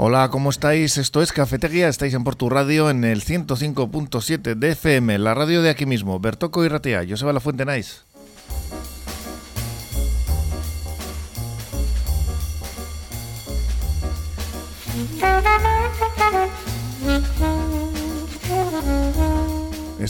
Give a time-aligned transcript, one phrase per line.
[0.00, 0.96] Hola, ¿cómo estáis?
[0.96, 5.70] Esto es Cafetería, estáis en Portu Radio en el 105.7 de FM, la radio de
[5.70, 6.20] aquí mismo.
[6.20, 8.02] Bertoco y Ratea, Joseba La Fuente Nice.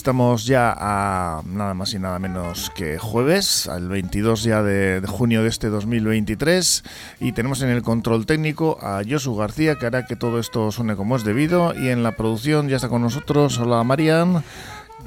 [0.08, 5.42] Estamos ya a nada más y nada menos que jueves, al 22 ya de, junio
[5.42, 6.82] de este 2023,
[7.20, 10.96] y tenemos en el control técnico a Josu García, que hará que todo esto suene
[10.96, 14.42] como es debido, y en la producción ya está con nosotros, hola Marian.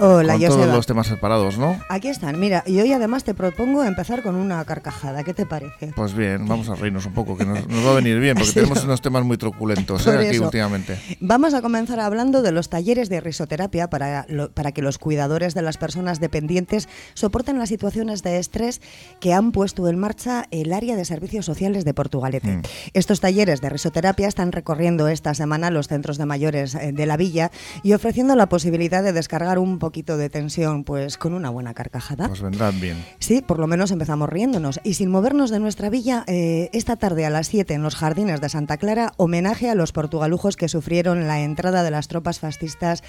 [0.04, 1.80] Hola, con todos los temas separados, ¿no?
[1.88, 2.40] Aquí están.
[2.40, 5.24] Mira, y hoy además te propongo empezar con una carcajada.
[5.24, 5.94] ¿Qué te parece?
[5.96, 8.84] Pues bien, vamos a reírnos un poco, que nos, va a venir bien, porque tenemos
[8.84, 10.30] unos temas muy truculentos ¿eh?
[10.30, 10.98] aquí últimamente.
[11.20, 15.62] Vamos a comenzar hablando de los talleres de risoterapia para, para que los cuidadores de
[15.62, 18.82] las personas dependientes soporten las situaciones de estrés
[19.20, 22.58] que han puesto en marcha el área de servicios sociales de Portugalete.
[22.58, 22.62] Mm.
[22.94, 27.18] Estos talleres de risoterapia están recorriendo esta semana los centros de mayores eh, de la
[27.18, 27.52] villa
[27.84, 32.30] y ofreciendo la posibilidad de descargar un poquito de tensión, pues con una buena carcajada.
[32.30, 33.04] Pues vendrán bien.
[33.20, 34.80] Sí, por lo menos empezamos riéndonos.
[34.86, 38.40] Y sin movernos de nuestra villa, eh, esta tarde a las 7 en los jardines
[38.40, 43.04] de Santa Clara, homenaje a los portugalujos que sufrieron la entrada de las tropas fascistas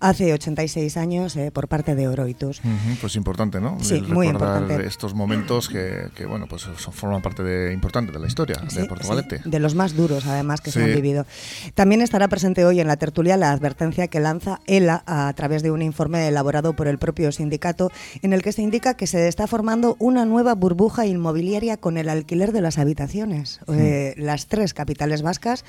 [0.00, 2.60] hace 86 años eh, por parte de Oroitus.
[3.00, 3.78] pues importante, ¿no?
[3.80, 4.84] Sí, muy importante.
[4.84, 8.86] Estos momentos que, que, bueno, pues son, forman parte de, importante de la historia de
[8.86, 9.40] Portugalete.
[9.44, 11.26] de los más duros, además, que se han vivido.
[11.74, 15.70] También estará presente hoy en la tertulia la advertencia que lanza ELA a través de
[15.70, 17.90] un informe elaborado por el propio sindicato,
[18.22, 22.08] en el que se indica que se está formando una nueva burbuja inmobiliaria con el
[22.08, 23.60] alquiler de las habitaciones.
[23.68, 25.64] Eh, las tres capitales vascas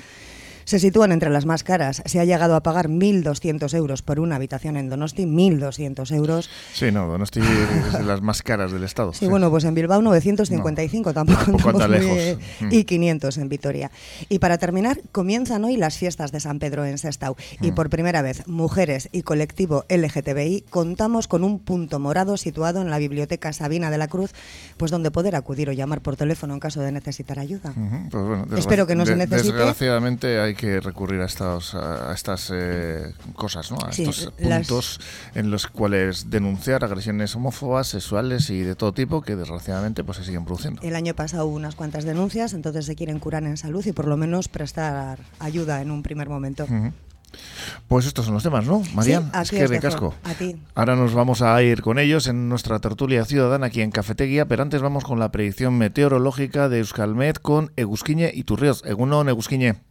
[0.66, 2.02] se sitúan entre las más caras.
[2.04, 6.50] Se ha llegado a pagar 1.200 euros por una habitación en Donosti, 1.200 euros.
[6.74, 9.14] Sí, no, Donosti es de las más caras del Estado.
[9.14, 12.38] Sí, bueno, pues en Bilbao 955, tampoco, tampoco lejos.
[12.60, 12.68] Mm.
[12.72, 13.90] y 500 en Vitoria.
[14.28, 17.36] Y para terminar, comienzan hoy las fiestas de San Pedro en Sestao.
[17.60, 17.74] Y mm.
[17.74, 22.98] por primera vez, mujeres y colectivo LGTBI contamos con un punto morado situado en la
[22.98, 24.32] Biblioteca Sabina de la Cruz,
[24.76, 27.72] pues donde poder acudir o llamar por teléfono en caso de necesitar ayuda.
[28.10, 29.52] Pues Espero que no se necesite.
[29.52, 33.78] Desgraciadamente hay que recurrir a, estos, a estas eh, cosas, ¿no?
[33.84, 35.00] a estos puntos
[35.34, 40.24] en los cuales denunciar agresiones homófobas, sexuales y de todo tipo que desgraciadamente pues, se
[40.24, 40.82] siguen produciendo.
[40.82, 44.08] El año pasado hubo unas cuantas denuncias, entonces se quieren curar en salud y por
[44.08, 46.66] lo menos prestar ayuda en un primer momento.
[47.88, 49.30] Pues estos son los temas, ¿no, Marian?
[49.40, 50.14] es que de casco.
[50.74, 54.62] Ahora nos vamos a ir con ellos en nuestra tertulia ciudadana aquí en Cafeteguía, pero
[54.62, 58.82] antes vamos con la predicción meteorológica de Euskalmet con Egusquiñe y Turrios.
[58.84, 59.85] Egunon, Egusquiñe.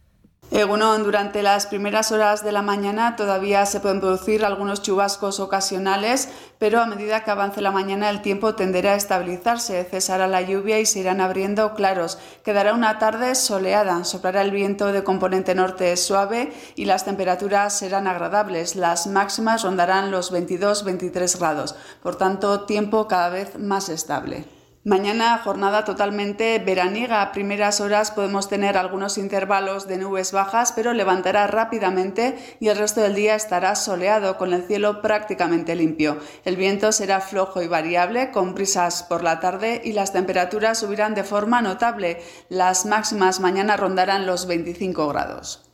[0.52, 6.28] Egunon, durante las primeras horas de la mañana todavía se pueden producir algunos chubascos ocasionales,
[6.60, 10.78] pero a medida que avance la mañana el tiempo tenderá a estabilizarse, cesará la lluvia
[10.78, 12.18] y se irán abriendo claros.
[12.44, 18.06] Quedará una tarde soleada, soplará el viento de componente norte suave y las temperaturas serán
[18.06, 18.76] agradables.
[18.76, 21.74] Las máximas rondarán los 22-23 grados,
[22.04, 24.55] por tanto tiempo cada vez más estable.
[24.86, 27.20] Mañana jornada totalmente veraniega.
[27.20, 32.78] A primeras horas podemos tener algunos intervalos de nubes bajas, pero levantará rápidamente y el
[32.78, 36.18] resto del día estará soleado con el cielo prácticamente limpio.
[36.44, 41.16] El viento será flojo y variable con brisas por la tarde y las temperaturas subirán
[41.16, 42.22] de forma notable.
[42.48, 45.65] Las máximas mañana rondarán los 25 grados.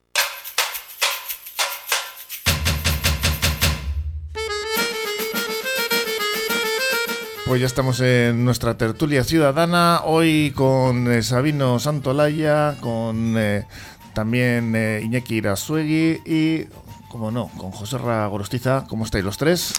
[7.52, 13.66] Pues ya estamos en nuestra tertulia ciudadana, hoy con eh, Sabino Santolaya, con eh,
[14.14, 16.64] también eh, Iñaki Irasuegui y,
[17.10, 18.86] como no, con José Gorostiza.
[18.88, 19.74] ¿Cómo estáis los tres?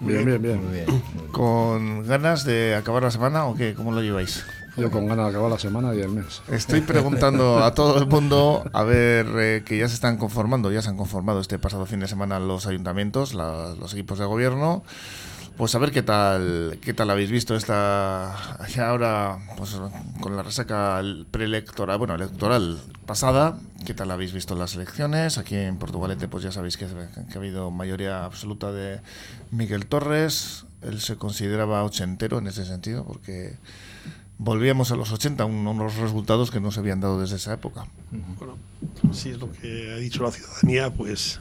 [0.00, 0.60] Bien, bien, bien.
[1.30, 3.74] ¿Con ganas de acabar la semana o qué?
[3.74, 4.44] ¿Cómo lo lleváis?
[4.76, 6.42] Yo con ganas de acabar la semana y el mes.
[6.50, 10.88] Estoy preguntando a todo el mundo, a ver, que ya se están conformando, ya se
[10.88, 14.82] han conformado este pasado fin de semana los ayuntamientos, los equipos de gobierno.
[15.56, 19.74] Pues a ver qué tal, qué tal habéis visto esta ya ahora pues,
[20.20, 21.00] con la resaca
[21.30, 25.38] preelectoral, bueno, electoral pasada, qué tal habéis visto las elecciones.
[25.38, 29.00] Aquí en Portugalete pues ya sabéis que, ha habido mayoría absoluta de
[29.50, 30.66] Miguel Torres.
[30.82, 33.56] Él se consideraba ochentero en ese sentido porque
[34.36, 37.86] volvíamos a los 80, unos resultados que no se habían dado desde esa época.
[38.38, 38.58] Bueno,
[39.14, 41.40] si es lo que ha dicho la ciudadanía, pues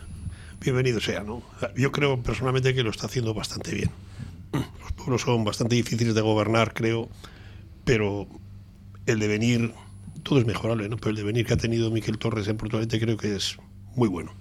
[0.61, 1.43] bienvenido sea, ¿no?
[1.75, 3.91] Yo creo personalmente que lo está haciendo bastante bien.
[4.81, 7.09] Los pueblos son bastante difíciles de gobernar, creo,
[7.83, 8.27] pero
[9.05, 9.73] el devenir,
[10.23, 10.97] todo es mejorable, ¿no?
[10.97, 13.57] Pero el devenir que ha tenido Miquel Torres en Portugalete creo que es
[13.95, 14.31] muy bueno.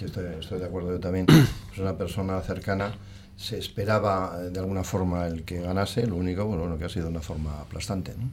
[0.00, 1.26] estoy, de acuerdo yo también.
[1.72, 2.94] Es una persona cercana.
[3.36, 7.08] Se esperaba eh, de alguna forma el que ganase, lo único bueno, que ha sido
[7.08, 8.12] una forma aplastante.
[8.12, 8.28] ¿no?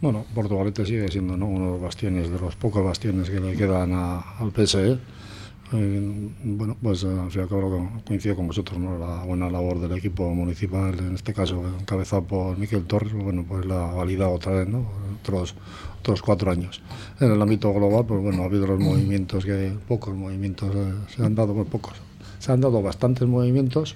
[0.00, 1.46] Bueno, Portugalete sigue siendo ¿no?
[1.46, 4.98] uno de los bastiones, de los pocos bastiones que le quedan al PSE.
[5.72, 8.96] Eh, bueno, pues al fin y al cabo coincido con vosotros, ¿no?
[8.96, 13.66] la buena labor del equipo municipal, en este caso encabezado por Miquel Torres, bueno, pues
[13.66, 14.86] la ha validado otra vez, ¿no?
[15.20, 15.54] otros,
[16.00, 16.80] otros cuatro años.
[17.20, 21.22] En el ámbito global, pues bueno, ha habido los movimientos que, pocos movimientos eh, se
[21.22, 21.94] han dado, muy pocos,
[22.38, 23.94] se han dado bastantes movimientos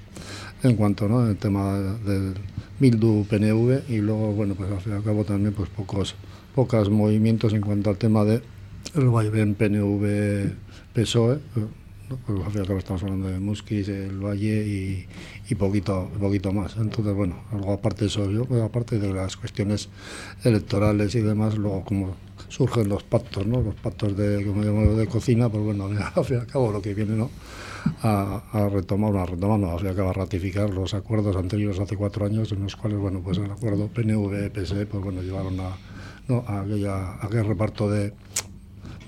[0.63, 1.27] en cuanto ¿no?
[1.27, 2.35] el tema del
[2.81, 6.17] Mildu PNV y luego, bueno, pues al fin y al cabo también pues pocos,
[6.55, 8.43] pocos movimientos en cuanto al tema de
[8.95, 10.53] el vaivén PNV
[10.95, 11.39] PSOE,
[12.27, 15.07] pues al fin y al cabo estamos hablando de Musquis, el Valle y,
[15.49, 16.77] y, poquito, poquito más.
[16.77, 19.89] Entonces, bueno, algo aparte de eso, yo, pues aparte de las cuestiones
[20.45, 22.15] electorales y demás, luego como
[22.49, 23.63] surgen los pactos, ¿no?
[23.63, 26.95] Los pactos de, como de cocina, pues bueno, al fin y al cabo lo que
[26.95, 27.31] viene, ¿no?
[28.03, 32.27] A, a retomar, a retomar, no, al fin a ratificar los acuerdos anteriores hace cuatro
[32.27, 35.77] años, en los cuales, bueno, pues el acuerdo PNV-PSE, pues bueno, llevaron a,
[36.29, 36.45] ¿no?
[36.47, 38.13] a aquel reparto de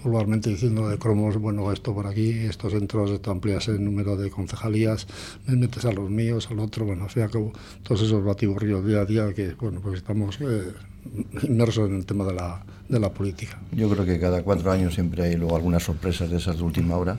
[0.04, 4.30] vulgarmente diciendo de cromos, bueno, esto por aquí, estos centros, esto amplias el número de
[4.30, 5.06] concejalías,
[5.46, 7.52] me metes a los míos, al otro, bueno, y al cabo,
[7.82, 10.72] todos esos batiburrillos día a día que, bueno, pues estamos eh,
[11.42, 13.58] inmersos en el tema de la, de la política.
[13.72, 16.96] Yo creo que cada cuatro años siempre hay luego algunas sorpresas de esas de última
[16.96, 17.18] hora.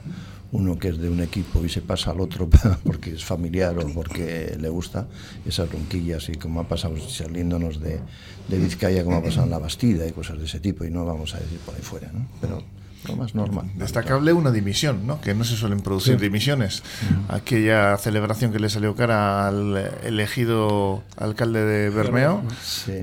[0.52, 2.48] Uno que es de un equipo y se pasa al otro
[2.84, 5.08] porque es familiar o porque le gusta,
[5.44, 8.00] esas ronquillas y como ha pasado saliéndonos de,
[8.48, 11.04] de Vizcaya, como ha pasado en la Bastida y cosas de ese tipo, y no
[11.04, 12.26] vamos a decir por ahí fuera, ¿no?
[12.40, 12.62] Pero
[13.08, 13.70] lo más normal.
[13.76, 15.20] Destacable una dimisión, ¿no?
[15.20, 16.82] que no se suelen producir dimisiones.
[17.28, 22.42] Aquella celebración que le salió cara al elegido alcalde de Bermeo,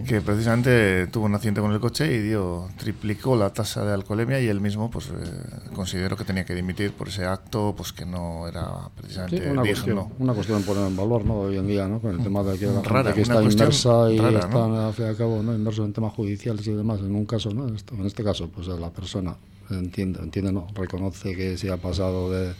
[0.08, 4.40] que precisamente tuvo un accidente con el coche y dio triplicó la tasa de alcoholemia
[4.40, 5.12] y él mismo pues eh,
[5.74, 10.08] consideró que tenía que dimitir por ese acto pues que no era precisamente una, cuestión,
[10.20, 11.40] una cuestión poner en valor ¿no?
[11.42, 12.00] hoy en día ¿no?
[12.00, 15.10] con el tema de que la gente que está inmersa y está al fin y
[15.10, 15.54] al cabo ¿no?
[15.54, 17.68] inmerso en temas judiciales y demás en un caso ¿no?
[17.68, 19.36] en este caso pues la persona
[19.70, 22.54] entiende, entiende no, reconoce que se ha pasado de,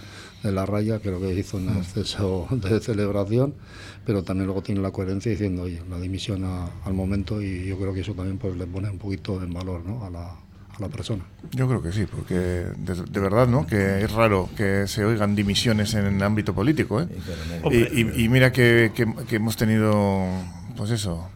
[0.44, 3.54] de, la raya, creo que hizo un exceso de celebración,
[4.06, 7.94] pero también luego tiene la coherencia diciendo, oye, la dimisión al momento y yo creo
[7.94, 10.06] que eso también pues le pone un poquito en valor ¿no?
[10.06, 11.24] a, la, a la persona.
[11.52, 13.68] Yo creo que sí, porque de, de, verdad, ¿no?
[13.68, 17.08] Que es raro que se oigan dimisiones en el ámbito político, ¿eh?
[17.72, 20.26] Y, y, y mira que, que, que hemos tenido,
[20.76, 21.30] pues eso,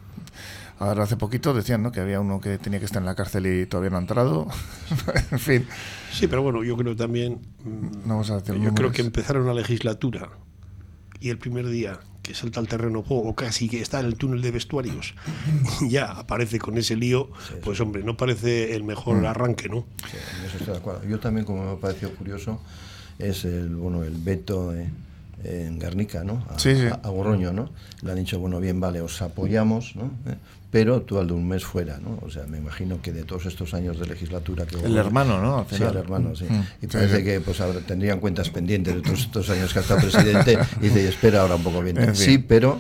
[0.79, 1.91] Ahora hace poquito decían ¿no?
[1.91, 4.47] que había uno que tenía que estar en la cárcel y todavía no ha entrado.
[5.31, 5.67] en fin.
[6.11, 7.39] Sí, pero bueno, yo creo también.
[7.65, 10.29] No vamos a yo creo que empezaron una legislatura
[11.19, 14.15] y el primer día que salta al terreno juego, o casi que está en el
[14.15, 15.15] túnel de vestuarios,
[15.89, 19.25] ya aparece con ese lío, sí, pues hombre, no parece el mejor mm.
[19.25, 19.85] arranque, ¿no?
[20.11, 21.07] Sí, eso estoy de acuerdo.
[21.07, 22.61] Yo también, como me ha parecido curioso,
[23.17, 24.75] es el, bueno, el veto.
[24.75, 24.89] Eh,
[25.43, 26.43] en Guernica, ¿no?
[26.49, 26.87] A, sí, sí.
[26.87, 27.69] a, a Gorroño, ¿no?
[28.01, 30.09] Le han dicho, bueno, bien, vale, os apoyamos, ¿no?
[30.69, 32.19] Pero tú al de un mes fuera, ¿no?
[32.21, 34.75] O sea, me imagino que de todos estos años de legislatura que...
[34.75, 35.65] El hermano, ¿no?
[35.69, 36.45] Sí, el hermano, sí.
[36.49, 36.63] Mm.
[36.81, 39.81] Y parece sí, que pues ahora tendrían cuentas pendientes de todos estos años que ha
[39.81, 42.13] estado presidente y dice, espera ahora un poco bien.
[42.15, 42.79] Sí, pero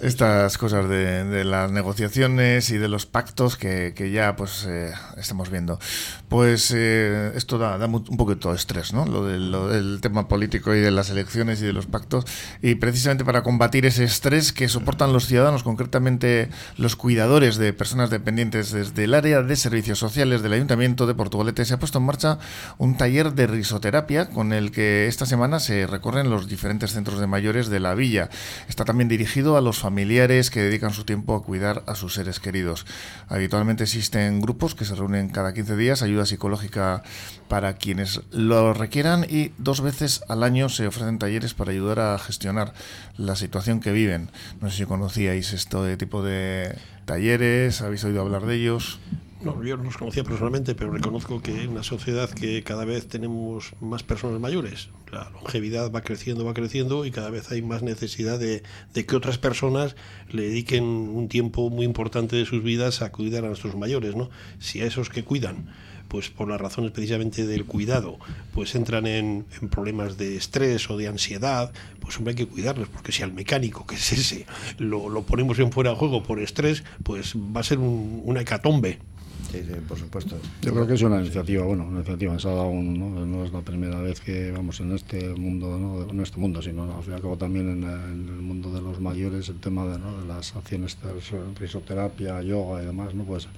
[0.00, 4.92] estas cosas de, de, las negociaciones y de los pactos que, que ya pues eh,
[5.16, 5.78] estamos viendo.
[6.28, 9.04] Pues eh, esto da, da, un poquito de estrés, ¿no?
[9.04, 12.24] Lo, lo, del tema político y de las elecciones y de los pactos.
[12.62, 18.10] Y precisamente para combatir ese estrés que soportan los ciudadanos, concretamente los cuidadores de personas
[18.10, 22.06] dependientes desde el área de servicios sociales del Ayuntamiento de Portugalete, se ha puesto en
[22.06, 22.38] marcha
[22.78, 27.26] un taller de risoterapia con el que esta semana se recorren los diferentes centros de
[27.26, 28.30] mayores de la villa.
[28.68, 29.89] Está también dirigido a los familiares
[30.50, 32.86] que dedican su tiempo a cuidar a sus seres queridos.
[33.28, 37.02] Habitualmente existen grupos que se reúnen cada 15 días, ayuda psicológica
[37.48, 42.18] para quienes lo requieran y dos veces al año se ofrecen talleres para ayudar a
[42.18, 42.72] gestionar
[43.16, 44.30] la situación que viven.
[44.60, 49.00] No sé si conocíais este tipo de talleres, habéis oído hablar de ellos.
[49.42, 53.08] No, yo no los conocía personalmente, pero reconozco que en una sociedad que cada vez
[53.08, 57.82] tenemos más personas mayores, la longevidad va creciendo, va creciendo y cada vez hay más
[57.82, 59.96] necesidad de, que otras personas
[60.30, 64.28] le dediquen un tiempo muy importante de sus vidas a cuidar a nuestros mayores, ¿no?
[64.58, 65.70] Si a esos que cuidan
[66.08, 68.18] pues por las razones precisamente del cuidado,
[68.52, 72.88] pues entran en, en, problemas de estrés o de ansiedad, pues hombre hay que cuidarlos,
[72.88, 74.44] porque si al mecánico, que es ese,
[74.78, 78.40] lo, lo ponemos en fuera de juego por estrés, pues va a ser un, una
[78.40, 78.98] hecatombe.
[79.50, 80.36] Sí, sí, por supuesto.
[80.62, 83.26] Yo creo que es una iniciativa, bueno, una iniciativa se ha un, ¿no?
[83.26, 86.84] no es la primera vez que vamos en este mundo, no, en este mundo, sino
[86.96, 89.98] al fin y al cabo también en, el mundo de los mayores, el tema de,
[89.98, 90.20] ¿no?
[90.20, 91.10] de las acciones de
[91.58, 93.24] risoterapia, yoga y demás, ¿no?
[93.24, 93.48] Pues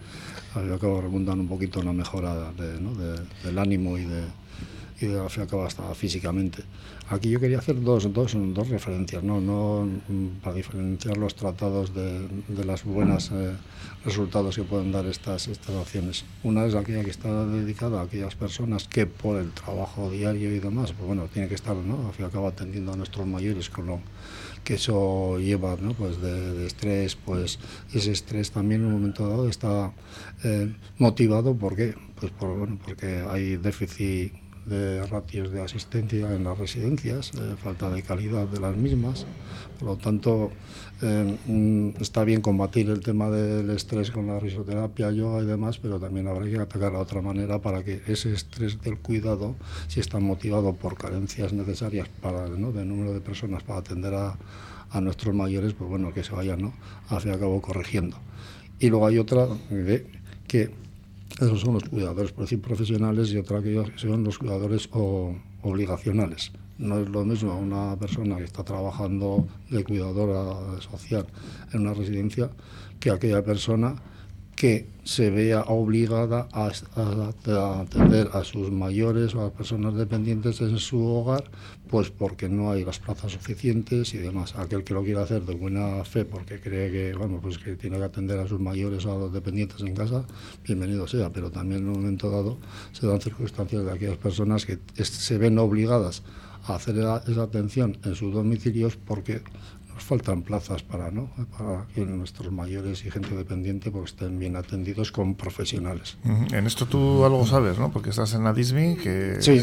[0.54, 2.94] al fin y al cabo redundan un poquito en la mejora de, ¿no?
[2.94, 4.22] de, del ánimo y de
[5.00, 6.62] y al fin y al cabo hasta físicamente.
[7.08, 9.40] Aquí yo quería hacer dos, dos, dos referencias, ¿no?
[9.40, 9.88] No,
[10.42, 13.52] para diferenciar los tratados de, de los buenos eh,
[14.04, 16.24] resultados que pueden dar estas, estas acciones.
[16.42, 20.58] Una es aquella que está dedicada a aquellas personas que por el trabajo diario y
[20.58, 22.06] demás, pues bueno, tiene que estar, ¿no?
[22.06, 24.00] Al fin y al cabo atendiendo a nuestros mayores con lo
[24.64, 25.92] que eso lleva, ¿no?
[25.94, 27.58] Pues de, de estrés, pues
[27.92, 29.92] ese estrés también en un momento dado está
[30.44, 31.94] eh, motivado, ¿por qué?
[32.18, 34.32] Pues por, bueno, porque hay déficit
[34.66, 39.26] de ratios de asistencia en las residencias, eh, falta de calidad de las mismas.
[39.78, 40.50] Por lo tanto,
[41.02, 45.78] eh, mm, está bien combatir el tema del estrés con la risoterapia, yoga y demás,
[45.78, 49.56] pero también habrá que atacar de otra manera para que ese estrés del cuidado,
[49.88, 52.72] si está motivado por carencias necesarias para ¿no?
[52.72, 54.38] de número de personas para atender a,
[54.90, 56.72] a nuestros mayores, pues bueno, que se vayan ¿no?
[57.08, 58.16] al cabo corrigiendo.
[58.78, 60.06] Y luego hay otra eh,
[60.46, 60.70] que
[61.40, 66.52] esos son los cuidadores profesionales y otra que son los cuidadores o, obligacionales.
[66.78, 71.26] No es lo mismo una persona que está trabajando de cuidadora social
[71.72, 72.50] en una residencia
[72.98, 73.94] que aquella persona
[74.62, 76.70] que se vea obligada a,
[77.80, 81.50] atender a sus mayores o a las personas dependientes en su hogar,
[81.90, 84.54] pues porque no hay las plazas suficientes y demás.
[84.54, 87.98] Aquel que lo quiera hacer de buena fe porque cree que, bueno, pues que tiene
[87.98, 90.24] que atender a sus mayores o a los dependientes en casa,
[90.64, 92.58] bienvenido sea, pero también en un momento dado
[92.92, 96.22] se dan circunstancias de aquellas personas que se ven obligadas
[96.68, 99.42] a hacer esa atención en sus domicilios porque
[100.02, 101.30] faltan plazas para, ¿no?
[101.56, 106.16] para que nuestros mayores y gente dependiente pues, estén bien atendidos con profesionales.
[106.24, 107.90] En esto tú algo sabes, ¿no?
[107.90, 109.36] Porque estás en la Disney, que...
[109.40, 109.60] Sí,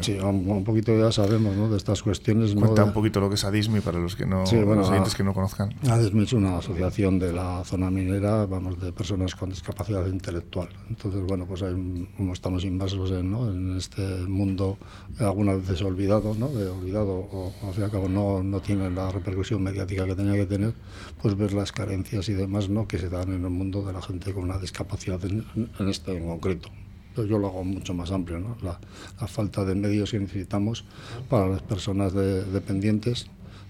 [0.00, 1.68] sí un, poquito ya sabemos ¿no?
[1.68, 2.54] de estas cuestiones.
[2.54, 5.74] Cuenta un poquito lo que es ADISMI para los que no, los que no conozcan.
[5.88, 10.68] ADISMI es una asociación de la zona minera, vamos, de personas con discapacidad intelectual.
[10.88, 13.50] Entonces, bueno, pues hay, como estamos inmersos en, ¿no?
[13.50, 14.78] en este mundo
[15.18, 16.48] algunas veces olvidado, ¿no?
[16.48, 20.14] De olvidado o al fin y al cabo no, no tiene la repercusión mediática que
[20.14, 20.74] tenía que tener,
[21.20, 22.86] pues ver las carencias y demás ¿no?
[22.88, 25.44] que se dan en el mundo de la gente con una discapacidad en,
[25.88, 26.70] este en concreto.
[27.14, 28.56] Pero yo lo hago mucho más amplio, ¿no?
[28.62, 28.78] la,
[29.26, 30.84] falta de medios que necesitamos
[31.28, 33.26] para las personas dependientes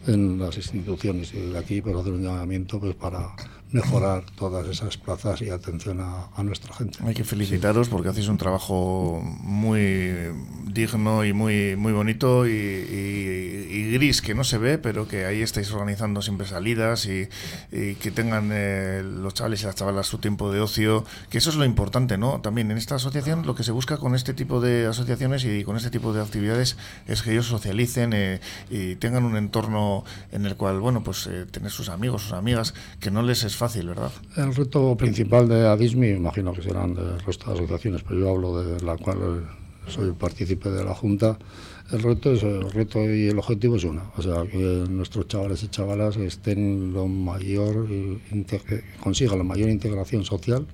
[0.07, 3.35] en las instituciones y de aquí pues hacer un llamamiento pues para
[3.71, 6.99] mejorar todas esas plazas y atención a, nuestra gente.
[7.05, 10.33] Hay que felicitaros porque hacéis un trabajo muy
[10.73, 15.71] digno y muy, muy bonito y, gris que no se ve, pero que ahí estáis
[15.73, 17.29] organizando siempre salidas y,
[17.71, 21.57] que tengan eh, los chavales y las chavalas su tiempo de ocio, que eso es
[21.57, 22.41] lo importante, ¿no?
[22.41, 25.77] También en esta asociación lo que se busca con este tipo de asociaciones y con
[25.77, 30.57] este tipo de actividades es que ellos socialicen eh, y tengan un entorno en el
[30.57, 34.13] cual, bueno, pues eh, tener sus amigos, sus amigas, que no les es fácil, ¿verdad?
[34.37, 38.63] El reto principal de ADISMI, imagino que serán de resto de asociaciones, pero yo hablo
[38.63, 39.49] de la cual
[39.89, 41.39] soy partícipe de la Junta.
[41.91, 45.63] El reto, es, el reto y el objetivo es una, o sea, que nuestros chavales
[45.63, 47.89] y chavalas estén lo mayor,
[49.01, 50.67] consigan la mayor integración social,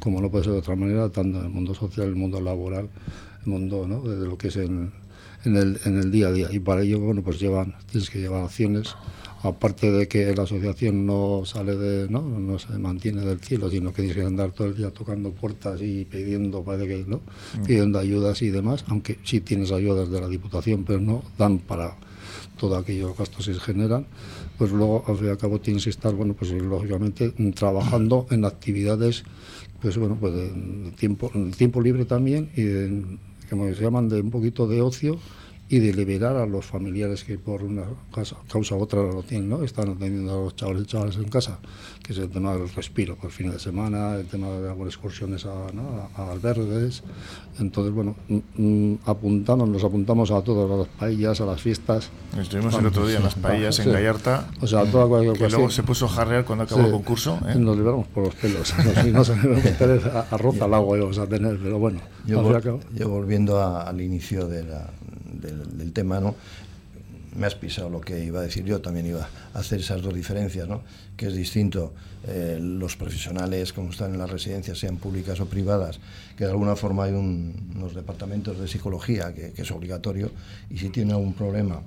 [0.00, 2.88] como no puede ser de otra manera, tanto en el mundo social, el mundo laboral,
[3.44, 4.00] el mundo ¿no?
[4.00, 4.92] de lo que es en,
[5.44, 6.48] en, el, en el día a día.
[6.50, 8.96] Y para ello, bueno, pues llevan, tienes que llevar acciones
[9.48, 12.22] aparte de que la asociación no sale de, ¿no?
[12.22, 15.80] no se mantiene del cielo, sino que tienes que andar todo el día tocando puertas
[15.82, 17.18] y pidiendo, parece que, ¿no?
[17.58, 17.62] Mm.
[17.64, 21.96] pidiendo ayudas y demás, aunque sí tienes ayudas de la Diputación, pero no dan para
[22.58, 24.06] todos aquellos gastos que se generan,
[24.58, 28.44] pues luego al fin y al cabo tienes que estar, bueno, pues lógicamente trabajando en
[28.44, 29.24] actividades,
[29.80, 33.18] pues bueno, pues de tiempo, tiempo libre también y de,
[33.50, 35.18] como se llaman de un poquito de ocio
[35.68, 37.82] y de liberar a los familiares que por una
[38.12, 39.64] causa, u otra lo tienen, ¿no?
[39.64, 41.58] Están atendiendo a los chavales y chavales en casa,
[42.02, 45.44] que es el tema del respiro por fin de semana, el tema de algunas excursiones
[45.44, 46.08] a, ¿no?
[46.14, 47.02] a, albergues.
[47.58, 52.10] Entonces, bueno, mm, mm, apuntamos, nos apuntamos a todas las paellas, a las fiestas.
[52.38, 55.70] Estuvimos el otro día en las paellas en Gallarta, o sea, toda cualquier que luego
[55.70, 57.40] se puso a jarrear cuando acabó el concurso.
[57.48, 57.56] ¿eh?
[57.56, 58.72] Nos liberamos por los pelos.
[59.12, 59.32] no se
[60.30, 62.00] arroz al agua íbamos a tener, pero bueno.
[62.24, 62.60] Yo,
[62.92, 64.90] yo volviendo al inicio de la
[65.46, 66.34] del, tema, ¿no?
[67.36, 70.14] me has pisado lo que iba a decir yo, también iba a hacer esas dos
[70.14, 70.82] diferencias, ¿no?
[71.16, 71.92] que es distinto
[72.26, 76.00] eh, los profesionales como están en las residencias, sean públicas o privadas,
[76.36, 80.30] que de alguna forma hay unos departamentos de psicología que, es obligatorio
[80.70, 81.82] y si tiene algún problema,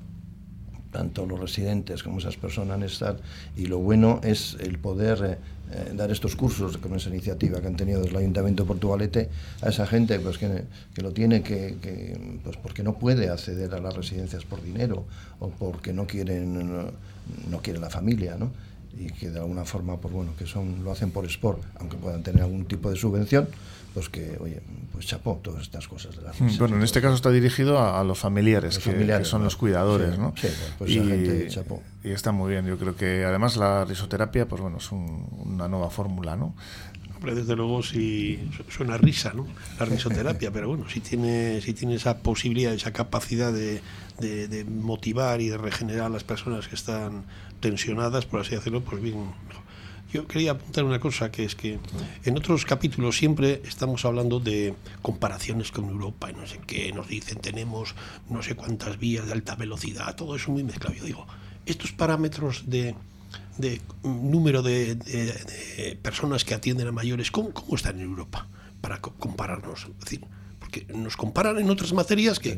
[0.91, 3.17] tanto los residentes como esas personas estar,
[3.55, 5.37] y lo bueno es el poder eh,
[5.71, 9.29] eh, dar estos cursos con esa iniciativa que han tenido desde el Ayuntamiento de Portugalete
[9.61, 10.63] a esa gente pues, que,
[10.95, 15.05] que lo tiene que, pues porque no puede acceder a las residencias por dinero
[15.39, 16.67] o porque no quieren
[17.49, 18.51] no, quiere la familia ¿no?
[18.99, 22.21] Y que de alguna forma, pues bueno, que son lo hacen por sport, aunque puedan
[22.21, 23.47] tener algún tipo de subvención,
[23.93, 27.15] pues que, oye, pues chapó todas estas cosas de las mm, Bueno, en este caso
[27.15, 30.33] está dirigido a, los familiares, que, son los cuidadores, ¿no?
[30.35, 31.81] Sí, pues y, gente, chapó.
[32.03, 35.89] y está muy bien, yo creo que además la risoterapia, pues bueno, es una nueva
[35.89, 36.53] fórmula, ¿no?
[37.19, 39.45] Hombre, desde luego si suena risa, ¿no?
[39.77, 43.81] La risoterapia, pero bueno, si tiene, si tiene esa posibilidad, esa capacidad de,
[44.19, 47.25] de, motivar y de regenerar a las personas que están
[47.59, 49.33] tensionadas, por así decirlo, pues bien,
[50.13, 51.77] yo quería apuntar una cosa, que es que
[52.23, 57.09] en otros capítulos siempre estamos hablando de comparaciones con Europa y no sé qué, nos
[57.09, 57.95] dicen tenemos
[58.29, 60.95] no sé cuántas vías de alta velocidad, todo eso muy mezclado.
[60.95, 61.27] Yo digo,
[61.65, 62.95] estos parámetros de,
[63.59, 64.97] de número de,
[66.01, 68.47] personas que atienden a mayores, ¿cómo, cómo están en Europa?
[68.81, 69.87] Para compararnos.
[69.99, 70.21] Es decir,
[70.69, 72.57] que nos comparan en otras materias que,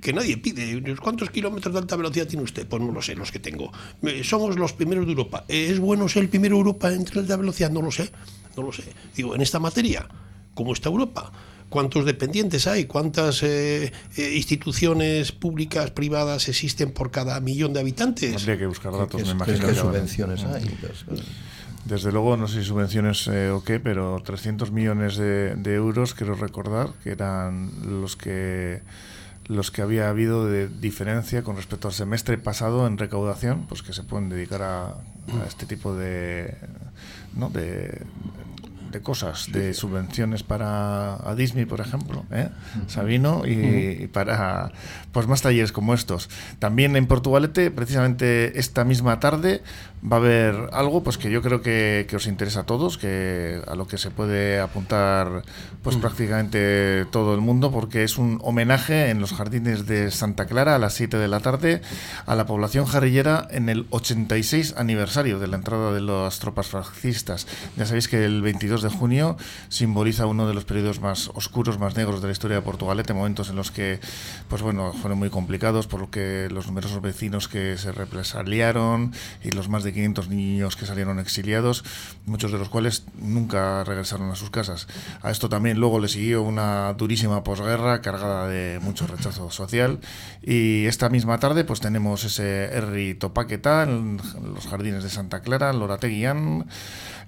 [0.00, 0.96] que, nadie pide.
[0.96, 2.66] ¿Cuántos kilómetros de alta velocidad tiene usted?
[2.66, 3.72] Pues no lo sé, los que tengo.
[4.22, 5.44] Somos los primeros de Europa.
[5.48, 7.70] ¿Es bueno ser el primero de Europa entre alta velocidad?
[7.70, 8.10] No lo sé,
[8.56, 8.84] no lo sé.
[9.16, 10.06] Digo, en esta materia,
[10.54, 11.32] ¿cómo está Europa?
[11.68, 12.84] ¿Cuántos dependientes hay?
[12.84, 18.34] ¿Cuántas eh, eh, instituciones públicas, privadas existen por cada millón de habitantes?
[18.42, 19.66] Habría que buscar datos, me imagino.
[19.66, 20.64] ¿Qué subvenciones hay?
[21.84, 26.34] Desde luego, no sé si subvenciones eh, o qué, pero 300 millones de, euros, quiero
[26.34, 27.70] recordar, que eran
[28.00, 28.82] los que
[29.48, 33.92] los que había habido de diferencia con respecto al semestre pasado en recaudación, pues que
[33.92, 36.56] se pueden dedicar a, a este tipo de,
[37.36, 37.48] ¿no?
[37.50, 38.02] de,
[38.96, 42.48] de cosas, de subvenciones para a Disney, por ejemplo, ¿eh?
[42.86, 44.72] Sabino, y, para
[45.12, 46.30] pues más talleres como estos.
[46.58, 49.62] También en Portugalete, precisamente esta misma tarde,
[50.02, 53.74] va a haber algo pues que yo creo que, os interesa a todos, que a
[53.74, 55.42] lo que se puede apuntar
[55.82, 60.76] pues prácticamente todo el mundo, porque es un homenaje en los jardines de Santa Clara
[60.76, 61.82] a las 7 de la tarde
[62.24, 67.46] a la población jarrillera en el 86 aniversario de la entrada de las tropas fascistas.
[67.76, 69.36] Ya sabéis que el 22 de junio
[69.68, 73.50] simboliza uno de los periodos más oscuros, más negros de la historia de Portugalete, momentos
[73.50, 74.00] en los que
[74.48, 79.12] pues bueno, fueron muy complicados por los numerosos vecinos que se represaliaron
[79.42, 81.84] y los más de 500 niños que salieron exiliados,
[82.26, 84.86] muchos de los cuales nunca regresaron a sus casas.
[85.22, 89.98] A esto también luego le siguió una durísima posguerra cargada de mucho rechazo social
[90.42, 94.20] y esta misma tarde pues tenemos ese Erri Topaqueta en
[94.54, 96.66] los jardines de Santa Clara, Lorateguián,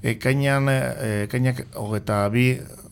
[0.03, 1.67] eh, Cañan, eh, Cañac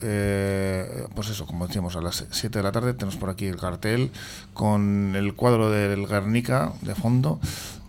[0.02, 3.56] eh, pues eso, como decíamos, a las 7 de la tarde tenemos por aquí el
[3.56, 4.10] cartel
[4.52, 7.40] con el cuadro del Guernica de fondo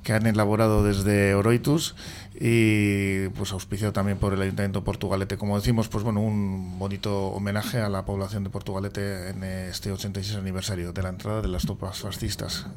[0.03, 1.95] que han elaborado desde Oroitus
[2.39, 5.37] y pues auspiciado también por el Ayuntamiento de Portugalete.
[5.37, 10.37] Como decimos, pues bueno, un bonito homenaje a la población de Portugalete en este 86
[10.37, 12.67] aniversario de la entrada de las tropas fascistas.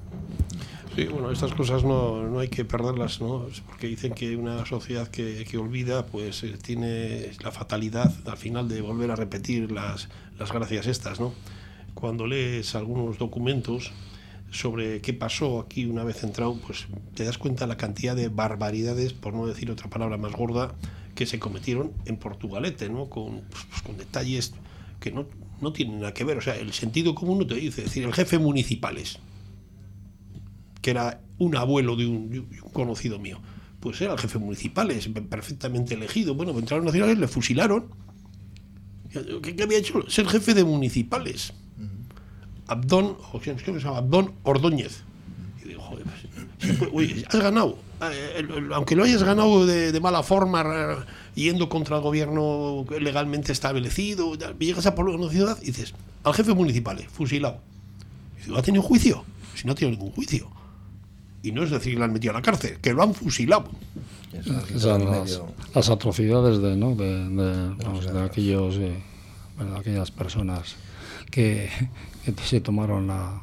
[0.96, 3.46] Sí, bueno, estas cosas no, no hay que perderlas, ¿no?
[3.66, 8.68] Porque dicen que una sociedad que, que olvida, pues eh, tiene la fatalidad al final
[8.68, 11.33] de volver a repetir las, las gracias estas, ¿no?
[11.94, 13.92] Cuando lees algunos documentos,
[14.50, 19.12] sobre qué pasó aquí una vez entrado, pues te das cuenta la cantidad de barbaridades,
[19.12, 20.74] por no decir otra palabra más gorda,
[21.14, 23.09] que se cometieron en Portugalete, ¿no?
[23.09, 24.53] Con, pues, pues, con detalles
[24.98, 25.26] que no,
[25.61, 26.38] no, tienen nada que ver.
[26.38, 29.18] O sea, el sentido común no te dice, es decir, el jefe municipales,
[30.83, 33.40] que era un abuelo de un, conocido mío,
[33.81, 36.35] pues era el jefe municipales, perfectamente elegido.
[36.35, 37.87] Bueno, entraron nacionales, le fusilaron.
[39.11, 40.09] ¿Qué, ¿Qué, había hecho?
[40.09, 41.53] Ser jefe de municipales.
[42.71, 43.99] Abdón, o ¿qué se llama?
[43.99, 45.03] Abdón Ordóñez.
[45.64, 46.07] Y digo, joder,
[46.93, 47.79] pues, has ganado.
[48.12, 54.87] Eh, aunque lo hayas ganado de, mala forma, yendo contra el gobierno legalmente establecido, llegas
[54.87, 57.61] a por una ciudad y dices, al jefe municipal, fusilado.
[58.40, 59.25] Y digo, ¿ha tenido juicio?
[59.57, 60.49] Si no ha tenido ningún juicio.
[61.42, 63.64] Y no es decir que lo han metido a la cárcel, que lo han fusilado.
[65.74, 66.94] las, atrocidades de, ¿no?
[66.94, 69.03] de, aquellos, eh,
[69.59, 70.76] de aquellas personas
[71.31, 71.70] que,
[72.44, 73.42] se tomaron la,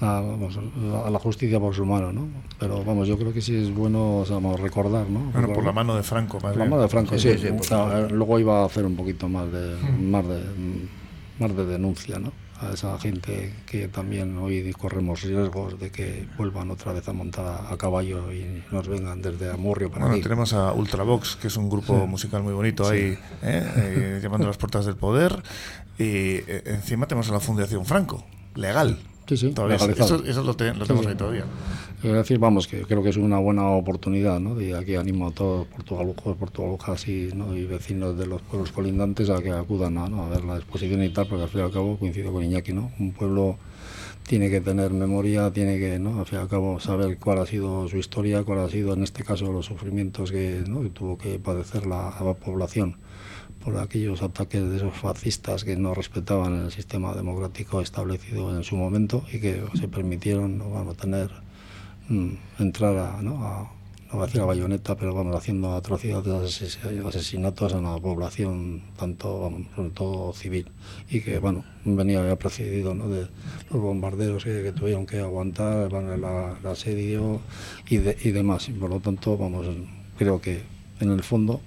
[0.00, 2.28] la, justicia por su mano, ¿no?
[2.58, 4.24] Pero vamos, yo creo que sí es bueno
[4.58, 5.20] recordar, ¿no?
[5.32, 7.30] Bueno, por la mano de Franco, más La mano de Franco, sí.
[8.10, 10.10] luego iba a hacer un poquito más de, hmm.
[10.10, 10.42] más de,
[11.38, 12.32] más de denuncia, ¿no?
[12.60, 17.66] A esa gente que también hoy corremos riesgos de que vuelvan otra vez a montar
[17.70, 21.70] a caballo y nos vengan desde Amurrio para Bueno, tenemos a Ultravox, que es un
[21.70, 23.72] grupo musical muy bonito ahí, ¿eh?
[23.76, 25.42] eh, llamando las puertas del poder.
[25.98, 28.98] Y eh, encima tenemos a la Fundación Franco, legal.
[28.98, 29.54] Sí, sí,
[29.96, 31.44] Eso, eso lo, tenemos ahí todavía.
[32.02, 34.60] Es decir, vamos, que creo que es una buena oportunidad, ¿no?
[34.60, 37.54] Y aquí animo a todos portugalujos, portugalujas y, ¿no?
[37.54, 40.24] y vecinos de los pueblos colindantes a que acudan a, ¿no?
[40.24, 42.72] a ver la exposición y tal, porque al fin y al cabo coincido con Iñaki,
[42.72, 42.90] ¿no?
[42.98, 43.58] Un pueblo
[44.26, 46.20] tiene que tener memoria, tiene que, ¿no?
[46.20, 49.02] al fin y al cabo, saber cuál ha sido su historia, cuál ha sido, en
[49.02, 50.82] este caso, los sufrimientos que, ¿no?
[50.82, 52.96] que tuvo que padecer la, la, población
[53.64, 58.76] por aquellos ataques de esos fascistas que no respetaban el sistema democrático establecido en su
[58.76, 60.70] momento y que se permitieron ¿no?
[60.70, 61.30] vamos, tener,
[62.08, 63.44] mm, entrar a, ¿no?
[63.44, 63.70] a
[64.12, 70.66] no bayoneta, pero vamos haciendo atrocidades, asesinatos a la población, tanto, vamos, todo civil,
[71.08, 73.08] y que, bueno, venía precedido ¿no?
[73.08, 73.28] de
[73.70, 77.40] los bombardeos que, tuvieron que aguantar, el asedio
[77.88, 78.68] y, y demás.
[78.68, 79.66] Y por lo tanto, vamos,
[80.18, 80.62] creo que
[80.98, 81.60] en el fondo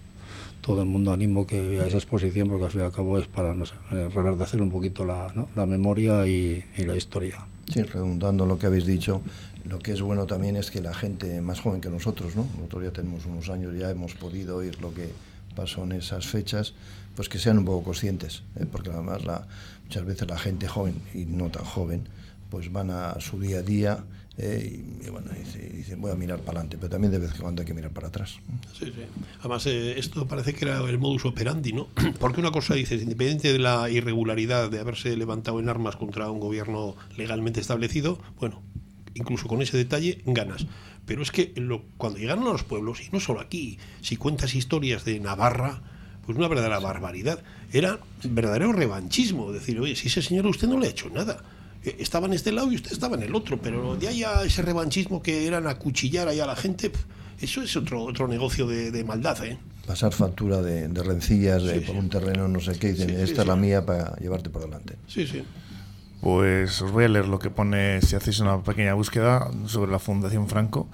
[0.63, 3.27] todo el mundo animo que a esa exposición porque al fin y al cabo es
[3.27, 7.45] para no sé, eh, reverdecer un poquito la, la memoria y, la historia.
[7.71, 9.21] Sí, redundando lo que habéis dicho,
[9.65, 12.47] lo que es bueno también es que la gente más joven que nosotros, ¿no?
[12.55, 15.09] nosotros ya tenemos unos años, ya hemos podido oír lo que
[15.53, 16.73] pasó en esas fechas,
[17.15, 18.65] pues que sean un poco conscientes, ¿eh?
[18.69, 19.21] porque además
[19.83, 22.07] muchas veces la gente joven y no tan joven,
[22.49, 24.03] pues van a su día a día
[24.37, 25.29] eh, y, bueno,
[25.75, 27.91] dicen, voy a mirar para adelante, pero también de vez en cuando hay que mirar
[27.91, 28.37] para atrás.
[28.77, 29.03] Sí, sí.
[29.39, 31.87] Además, eh, esto parece que era el modus operandi, ¿no?
[32.19, 36.39] Porque una cosa dices, independiente de la irregularidad de haberse levantado en armas contra un
[36.39, 38.61] gobierno legalmente establecido, bueno,
[39.13, 40.65] incluso con ese detalle, ganas.
[41.05, 44.55] Pero es que lo, cuando llegaron a los pueblos, y no solo aquí, si cuentas
[44.55, 45.81] historias de Navarra,
[46.25, 47.43] pues una verdadera barbaridad.
[47.71, 49.51] Era verdadero revanchismo.
[49.51, 51.43] Decir, oye, si ese señor a usted no le ha hecho nada.
[51.83, 54.61] Estaba en este lado y usted estaba en el otro, pero de ahí a ese
[54.61, 56.91] revanchismo que eran acuchillar ahí a la gente,
[57.41, 59.57] eso es otro, otro negocio de, maldad, ¿eh?
[59.85, 63.85] Pasar factura de, rencillas por un terreno, no sé qué, dicen, esta es la mía
[63.85, 64.95] para llevarte por delante.
[65.07, 65.43] Sí, sí.
[66.23, 69.99] Pues os voy a leer lo que pone, si hacéis una pequeña búsqueda sobre la
[69.99, 70.87] Fundación Franco.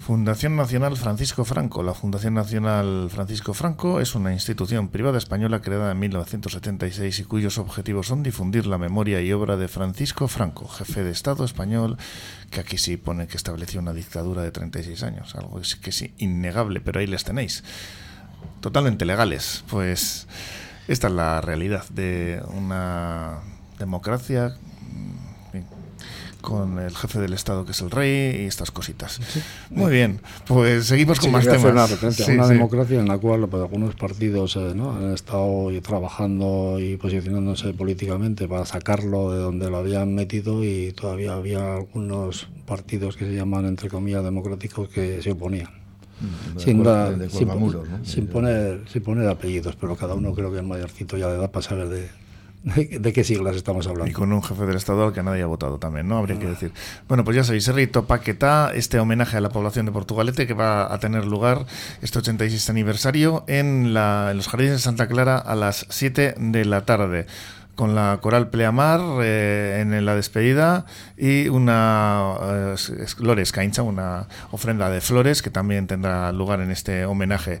[0.00, 1.84] Fundación Nacional Francisco Franco.
[1.84, 7.58] La Fundación Nacional Francisco Franco es una institución privada española creada en 1976 y cuyos
[7.58, 11.96] objetivos son difundir la memoria y obra de Francisco Franco, jefe de Estado español,
[12.50, 16.80] que aquí sí pone que estableció una dictadura de 36 años, algo que es innegable,
[16.80, 17.62] pero ahí les tenéis.
[18.60, 19.62] Totalmente legales.
[19.70, 20.26] Pues
[20.88, 23.42] esta es la realidad de una
[23.78, 24.56] democracia
[26.42, 29.20] con el jefe del Estado, que es el rey, y estas cositas.
[29.70, 31.90] Muy bien, pues seguimos con más temas.
[32.28, 34.92] Una, democracia en la cual pues, algunos partidos eh, ¿no?
[34.92, 41.34] han estado trabajando y posicionándose políticamente para sacarlo de donde lo habían metido y todavía
[41.34, 45.70] había algunos partidos que se llaman, entre comillas, democráticos que se oponían.
[46.20, 46.84] Mm, sin,
[48.04, 51.50] sin, poner, sin poner apellidos, pero cada uno creo que es mayorcito ya de edad
[51.50, 52.08] para saber de,
[53.00, 54.10] ¿De qué siglas estamos hablando?
[54.10, 56.18] Y con un jefe del Estado al que nadie ha votado también, ¿no?
[56.18, 56.72] Habría que decir.
[57.08, 60.92] Bueno, pues ya sabéis, Rito Paquetá, este homenaje a la población de Portugalete que va
[60.92, 61.66] a tener lugar
[62.02, 66.64] este 86 aniversario en, la, en los Jardines de Santa Clara a las 7 de
[66.64, 67.26] la tarde
[67.74, 70.84] con la coral Pleamar eh, en la despedida
[71.16, 72.74] y una eh,
[73.16, 77.60] Flores Caincha, una ofrenda de flores que también tendrá lugar en este homenaje.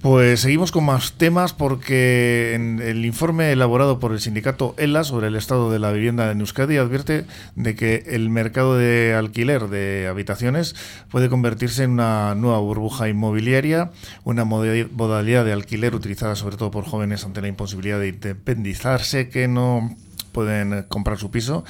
[0.00, 5.26] Pues seguimos con más temas porque en el informe elaborado por el sindicato ELA sobre
[5.26, 7.24] el estado de la vivienda en Euskadi advierte
[7.56, 10.76] de que el mercado de alquiler de habitaciones
[11.10, 13.90] puede convertirse en una nueva burbuja inmobiliaria,
[14.22, 19.48] una modalidad de alquiler utilizada sobre todo por jóvenes ante la imposibilidad de independizarse que
[19.48, 19.96] no
[20.38, 21.64] pueden comprar su piso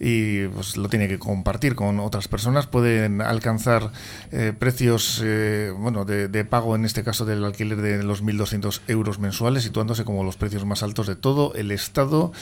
[0.00, 2.66] y pues, lo tiene que compartir con otras personas.
[2.66, 3.90] Pueden alcanzar
[4.32, 9.18] eh, precios eh, bueno, de, pago, en este caso del alquiler de los 1.200 euros
[9.18, 12.32] mensuales, situándose como los precios más altos de todo el Estado.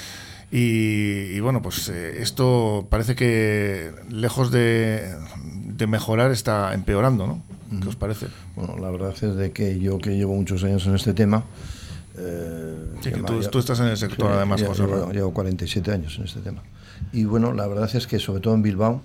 [0.53, 5.17] Y, bueno, pues eh, esto parece que lejos de,
[5.65, 7.43] de, mejorar está empeorando, ¿no?
[7.81, 8.27] ¿Qué os parece?
[8.55, 11.43] Bueno, la verdad es de que yo que llevo muchos años en este tema,
[12.17, 14.85] eh, sí, que tú, estás en el sector además, José.
[15.13, 16.63] Llevo, 47 años en este tema.
[17.13, 19.03] Y bueno, la verdad es que sobre todo en Bilbao,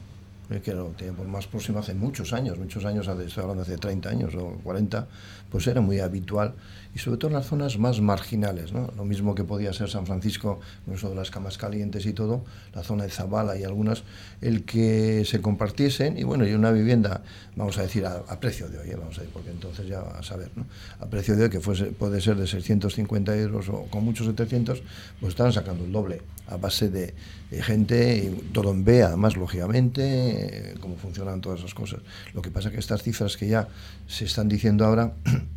[0.50, 4.10] eh, que lo tiempo más próximo hace muchos años, muchos años, estoy hablando hace 30
[4.10, 5.08] años o 40,
[5.50, 6.54] pues era muy habitual
[6.96, 8.92] y sobre todo en las zonas más marginales, ¿no?
[8.96, 10.60] lo mismo que podía ser San Francisco,
[10.92, 14.04] eso de las camas calientes y todo, la zona de Zabala y algunas,
[14.42, 17.22] el que se compartiesen y bueno, y una vivienda,
[17.56, 18.96] vamos a decir, a, precio de hoy, ¿eh?
[18.96, 20.66] vamos a decir, porque entonces ya a saber, ¿no?
[21.00, 24.82] a precio de hoy, que puede ser de 650 euros o con muchos 700,
[25.20, 27.14] pues estaban sacando el doble a base de,
[27.62, 32.00] gente, y todo en B, además, lógicamente, eh, cómo funcionan todas esas cosas.
[32.34, 33.68] Lo que pasa es que estas cifras que ya
[34.08, 35.14] se están diciendo ahora,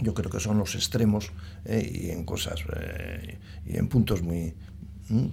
[0.00, 1.32] yo creo que son los extremos
[1.64, 4.54] eh, y en cosas eh, y en puntos muy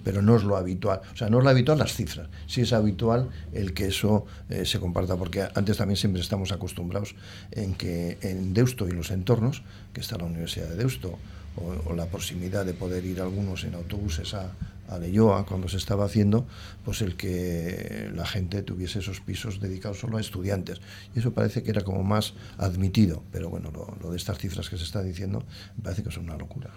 [0.02, 2.72] pero no es lo habitual o sea no es lo habitual las cifras sí es
[2.72, 7.14] habitual el que eso eh, se comparta porque antes también siempre estamos acostumbrados
[7.52, 11.18] en que en Deusto y los entornos que está la Universidad de Deusto
[11.86, 14.52] o, la proximidad de poder ir algunos en autobuses a,
[14.88, 16.46] a Leyoa cuando se estaba haciendo,
[16.84, 20.80] pues el que la gente tuviese esos pisos dedicados solo a estudiantes.
[21.14, 24.78] Y eso parece que era como más admitido, pero bueno, lo, de estas cifras que
[24.78, 25.44] se está diciendo
[25.76, 26.70] me parece que son una locura.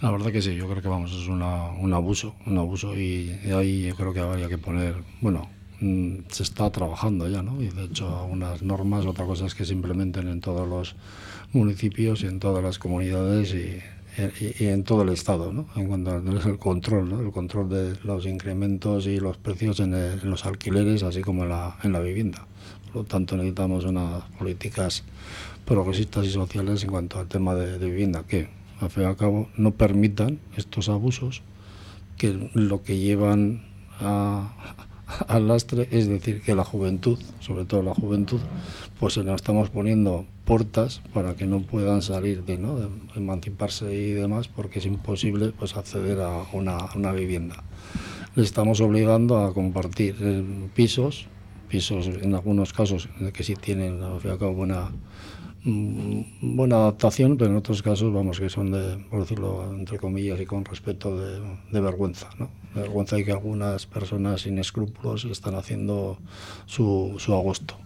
[0.00, 3.30] La verdad que sí, yo creo que vamos, es una, un abuso, un abuso y,
[3.52, 5.48] ahí yo creo que habría que poner, bueno,
[5.80, 7.60] mm, se está trabajando ya, ¿no?
[7.60, 10.94] Y de hecho algunas normas, otra cosa es que se implementen en todos los
[11.52, 13.80] municipios y en todas las comunidades y
[14.18, 15.66] y, en todo el Estado, ¿no?
[15.76, 17.20] en cuanto al control, ¿no?
[17.20, 19.92] el control de los incrementos y los precios en,
[20.28, 22.46] los alquileres, así como en la, en la vivienda.
[22.86, 25.02] Por lo tanto, necesitamos unas políticas
[25.64, 28.48] progresistas y sociales en cuanto al tema de, de vivienda, que,
[28.80, 31.42] al fin y al cabo, no permitan estos abusos
[32.16, 33.62] que lo que llevan
[34.00, 34.83] a,
[35.28, 38.40] al lastre, es decir, que la juventud, sobre todo la juventud,
[38.98, 42.76] pues se nos estamos poniendo puertas para que no puedan salir de, ¿no?
[43.14, 47.62] emanciparse y demás, porque es imposible pues acceder a una, una vivienda.
[48.34, 51.26] Le estamos obligando a compartir eh, pisos,
[51.68, 54.90] pisos en algunos casos que sí tienen al fin y al cabo buena
[55.64, 60.46] buena adaptación, pero en otros casos, vamos, que son de, por decirlo entre comillas y
[60.46, 62.28] con respeto, de, vergüenza.
[62.74, 66.18] De vergüenza y que algunas personas sin escrúpulos están haciendo
[66.66, 67.76] su agosto.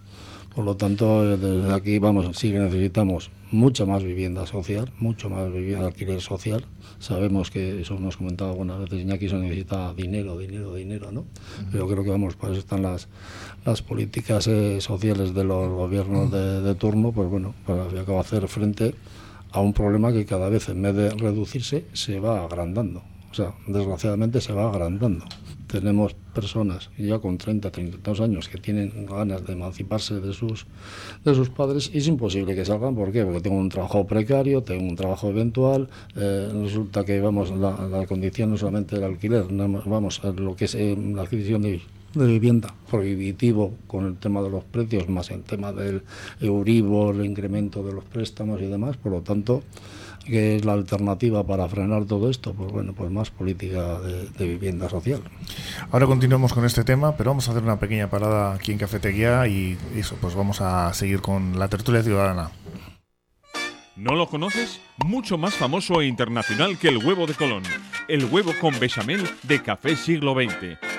[0.54, 5.52] Por lo tanto, desde aquí, vamos, sí que necesitamos mucha más vivienda social, mucho más
[5.52, 6.64] vivienda de alquiler social.
[6.98, 11.24] Sabemos que, eso hemos comentado algunas veces, Iñaki, se necesita dinero, dinero, dinero, ¿no?
[11.72, 13.08] Pero creo que, vamos, para eso están las,
[13.64, 18.94] las políticas eh, sociales de los gobiernos de, turno, pues bueno, para acaba hacer frente
[19.52, 23.02] a un problema que cada vez, en vez de reducirse, se va agrandando.
[23.30, 25.24] O sea, desgraciadamente se va agrandando
[25.68, 30.66] tenemos personas ya con 30, 32 años que tienen ganas de emanciparse de sus,
[31.24, 32.94] de sus padres y es imposible que salgan.
[32.94, 33.24] ¿Por qué?
[33.24, 38.50] Porque tengo un trabajo precario, tengo un trabajo eventual, eh, resulta que vamos, la, condición
[38.50, 41.82] no solamente del alquiler, vamos, a lo que es eh, la adquisición de,
[42.14, 46.02] de vivienda prohibitivo con el tema de los precios, más el tema del
[46.40, 49.62] Euribor, el incremento de los préstamos y demás, por lo tanto
[50.28, 52.52] ¿Qué es la alternativa para frenar todo esto?
[52.52, 55.22] Pues bueno, pues más política de, vivienda social.
[55.90, 59.46] Ahora continuamos con este tema, pero vamos a hacer una pequeña parada aquí en Cafetería
[59.46, 62.50] y eso, pues vamos a seguir con la tertulia ciudadana.
[63.96, 64.80] ¿No lo conoces?
[64.98, 67.62] Mucho más famoso e internacional que el huevo de Colón.
[68.06, 70.87] El huevo con bechamel de Café Siglo XX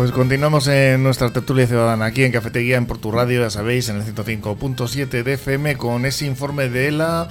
[0.00, 3.96] Pues continuamos en nuestra tertulia ciudadana aquí en Cafetería en Portu Radio, ya sabéis, en
[3.96, 7.28] el 105.7 de FM con ese informe de ELA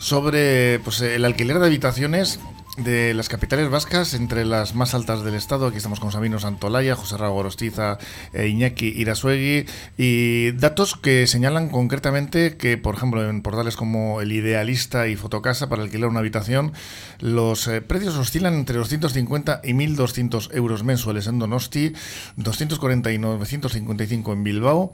[0.00, 2.38] sobre pues, el alquiler de habitaciones
[2.82, 5.66] de las capitales vascas, entre las más altas del estado.
[5.66, 7.98] Aquí estamos con Sabino Santolaya, José Rago Gorostiza,
[8.32, 9.66] e Iñaki Irasuegui.
[9.96, 15.68] Y datos que señalan concretamente que, por ejemplo, en portales como El Idealista y Fotocasa,
[15.68, 16.72] para alquilar una habitación,
[17.18, 21.92] los eh, precios oscilan entre 250 y 1.200 euros mensuales en Donosti,
[22.36, 24.92] 240 y 955 en Bilbao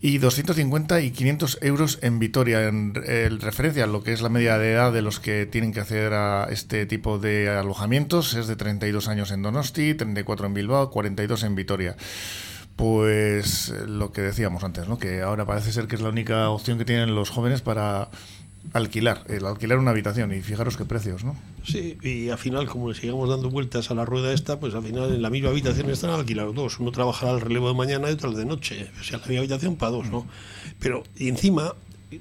[0.00, 4.56] y 250 y 500 euros en Vitoria, en, referencia a lo que es la media
[4.58, 8.54] de edad de los que tienen que acceder a este tipo de alojamientos, es de
[8.54, 11.96] 32 años en Donosti, 34 en Bilbao, 42 en Vitoria.
[12.76, 14.98] Pues eh, lo que decíamos antes, ¿no?
[14.98, 18.08] que ahora parece ser que es la única opción que tienen los jóvenes para
[18.72, 21.36] alquilar, el alquilar una habitación y fijaros qué precios, ¿no?
[21.64, 24.82] Sí, y al final, como le sigamos dando vueltas a la rueda esta, pues al
[24.82, 26.80] final en la misma habitación están alquilados dos.
[26.80, 28.90] Uno trabajará al relevo de mañana y otro al de noche.
[29.00, 30.26] O sea, la misma habitación para dos, ¿no?
[30.78, 31.74] Pero y encima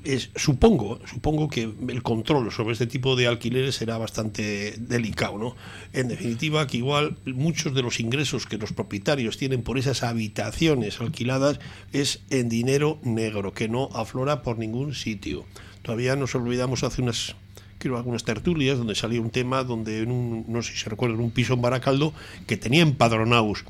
[0.04, 5.56] es, supongo, supongo que el control sobre este tipo de alquileres será bastante delicado, ¿no?
[5.94, 11.00] En definitiva, que igual muchos de los ingresos que los propietarios tienen por esas habitaciones
[11.00, 11.60] alquiladas
[11.94, 15.46] es en dinero negro, que no aflora por ningún sitio.
[15.88, 17.34] Todavía nos olvidamos hace unas
[17.78, 21.16] creo algunas tertulias donde salía un tema donde en un, no sé si se recuerda,
[21.16, 22.12] en un piso en Baracaldo
[22.46, 23.64] que tenía empadronados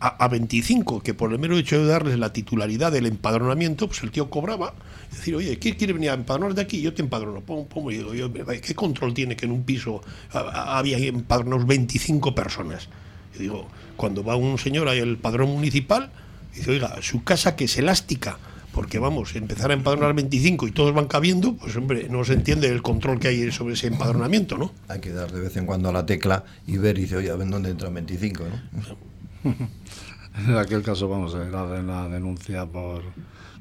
[0.00, 4.10] a, 25, que por el mero hecho de darles la titularidad del empadronamiento, pues el
[4.10, 4.74] tío cobraba.
[5.12, 6.80] Decir, oye, ¿quién quiere venir a empadronar de aquí?
[6.80, 7.40] Yo te empadrono.
[7.42, 10.02] Pum, pum, y digo, yo, ¿qué control tiene que en un piso
[10.32, 12.88] había empadronados 25 personas?
[13.36, 16.10] Y digo, cuando va un señor al padrón municipal,
[16.52, 18.38] dice, oiga, su casa que es elástica,
[18.72, 22.68] porque vamos, empezar a empadronar 25 y todos van cabiendo, pues hombre, no se entiende
[22.68, 24.72] el control que hay sobre ese empadronamiento, ¿no?
[24.88, 27.30] Hay que dar de vez en cuando a la tecla y ver y dice, oye,
[27.30, 29.50] a ver dónde entran 25, ¿no?
[30.48, 33.02] en aquel caso, vamos, era de la denuncia por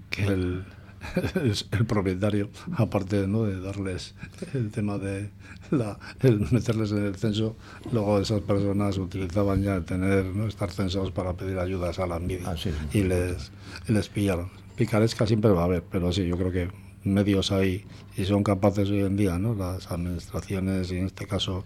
[0.09, 0.65] que el,
[1.71, 3.43] el, propietario, aparte ¿no?
[3.43, 4.15] de darles
[4.53, 5.29] el tema de
[5.71, 7.55] la, el meterles en el censo,
[7.91, 10.47] luego esas personas utilizaban ya el tener, ¿no?
[10.47, 12.55] estar censados para pedir ayudas a la media ah,
[12.93, 13.51] y les,
[13.87, 14.58] les pillaron.
[14.79, 16.69] Picaresca siempre va a haber, pero sí, yo creo que
[17.03, 17.83] medios hay
[18.15, 19.53] y son capaces hoy en día, ¿no?
[19.53, 21.65] las administraciones y en este caso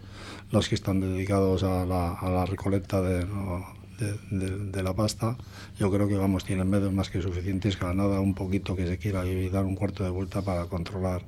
[0.49, 3.23] los que están dedicados a la, a recolecta de,
[4.31, 5.37] de, la pasta,
[5.77, 8.97] yo creo que vamos, tienen medios más que suficientes, cada nada un poquito que se
[8.97, 11.21] quiera y dar un cuarto de vuelta para controlar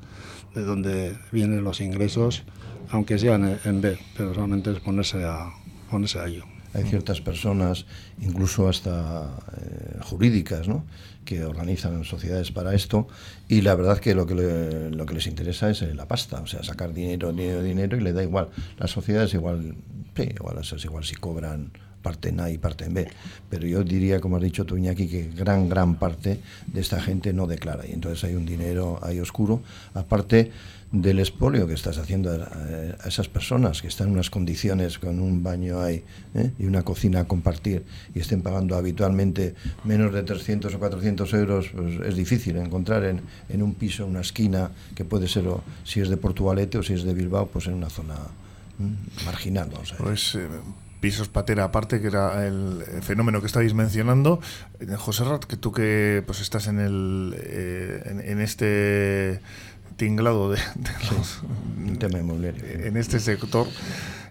[0.55, 2.45] de dónde vienen los ingresos,
[2.89, 5.53] aunque sean en B, pero solamente es ponerse a,
[5.91, 6.54] ponerse a ello.
[6.75, 7.85] Hay ciertas personas,
[8.21, 10.85] incluso hasta eh, jurídicas, ¿no?
[11.25, 13.07] que organizan sociedades para esto
[13.47, 16.47] y la verdad que lo que, lo que les interesa es eh, la pasta, o
[16.47, 18.49] sea, sacar dinero, dinero, dinero y le da igual.
[18.77, 19.75] Las sociedades igual,
[20.15, 21.71] sí, igual, es igual si cobran
[22.05, 23.07] parte en A y parte en B.
[23.49, 27.33] Pero yo diría, como has dicho tú, Iñaki, que gran, gran parte de esta gente
[27.33, 27.83] no declara.
[27.89, 29.63] Y entonces hay un dinero ahí oscuro,
[29.95, 30.51] aparte
[30.91, 35.41] del expolio que estás haciendo a, esas personas que están en unas condiciones con un
[35.41, 36.03] baño ahí
[36.35, 36.51] ¿eh?
[36.59, 41.69] y una cocina a compartir y estén pagando habitualmente menos de 300 o 400 euros,
[41.75, 45.45] pues es difícil encontrar en, en un piso, una esquina, que puede ser,
[45.83, 48.15] si es de Portugalete o si es de Bilbao, pues en una zona
[49.25, 49.69] marginal.
[49.71, 50.47] Vamos a Pues, eh,
[51.05, 54.39] pisos patera aparte, que era el fenómeno que estáis mencionando.
[54.79, 59.39] Eh, José Rat, que tú que pues estás en el eh, en, este
[59.97, 60.57] tinglado de,
[62.87, 63.67] en este sector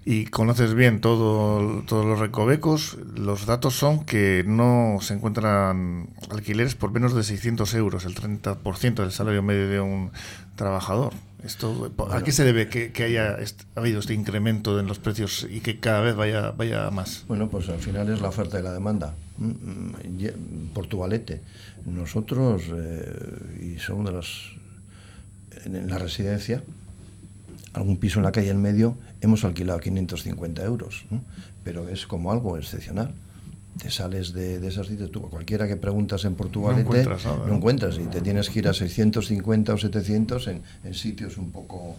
[0.04, 6.74] y conoces bien todo, todos los recovecos, los datos son que no se encuentran alquileres
[6.74, 10.10] por menos de 600 euros, el 30% del salario medio de un
[10.56, 11.12] trabajador.
[11.44, 13.36] Esto, ¿A qué se debe que, haya
[13.74, 17.24] habido este incremento en los precios y que cada vez vaya, vaya más?
[17.28, 19.14] Bueno, pues al final es la oferta y la demanda.
[19.36, 21.42] Mm, mm, Portugalete.
[21.84, 24.56] Nosotros, eh, y somos de los.
[25.66, 26.62] En, la residencia,
[27.74, 31.04] algún piso en la calle en medio, hemos alquilado 550 euros,
[31.62, 33.14] pero es como algo excepcional
[33.78, 38.04] te sales de, de esas sitios, tú, cualquiera que preguntas en Portugal, no encuentras, y
[38.04, 41.96] te tienes que ir a 650 o 700 en, en sitios un poco...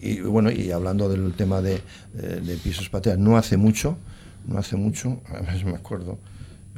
[0.00, 1.82] Y, bueno, y hablando del tema de,
[2.16, 3.98] eh, de, pisos pateas, no hace mucho,
[4.46, 6.18] no hace mucho, a veces me acuerdo,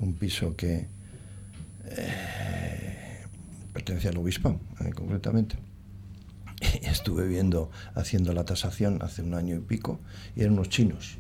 [0.01, 0.89] un piso que
[1.85, 3.25] eh,
[3.73, 5.57] pertenece al obispo, eh, concretamente.
[6.83, 10.01] Estuve viendo, haciendo la tasación hace un año y pico,
[10.35, 11.20] y eran unos chinos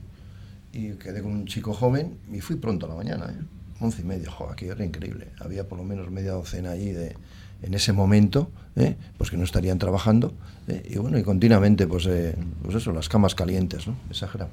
[0.72, 3.42] y quedé con un chico joven y fui pronto a la mañana, ¿eh?
[3.80, 5.28] once y media, jo, aquello era increíble.
[5.40, 7.16] Había por lo menos media docena allí de,
[7.62, 8.96] en ese momento, ¿eh?
[9.18, 10.34] pues que no estarían trabajando,
[10.68, 10.82] ¿eh?
[10.88, 13.96] y bueno, y continuamente, pues, eh, pues eso, las camas calientes, ¿no?
[14.10, 14.50] Exagerado.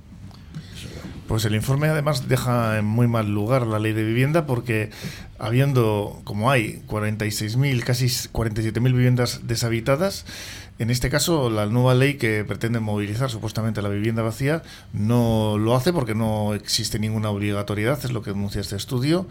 [1.28, 4.92] Pues el informe además deja en muy mal lugar la ley de vivienda porque
[5.40, 10.26] habiendo, como hay, 46.000, casi 47.000 viviendas deshabitadas,
[10.80, 14.62] en este caso, la nueva ley que pretende movilizar supuestamente la vivienda vacía
[14.94, 19.28] no lo hace porque no existe ninguna obligatoriedad, es lo que denuncia este estudio.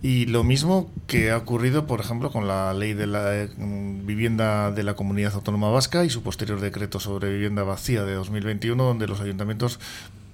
[0.00, 4.70] Y lo mismo que ha ocurrido, por ejemplo, con la ley de la mm, vivienda
[4.70, 9.08] de la Comunidad Autónoma Vasca y su posterior decreto sobre vivienda vacía de 2021, donde
[9.08, 9.80] los ayuntamientos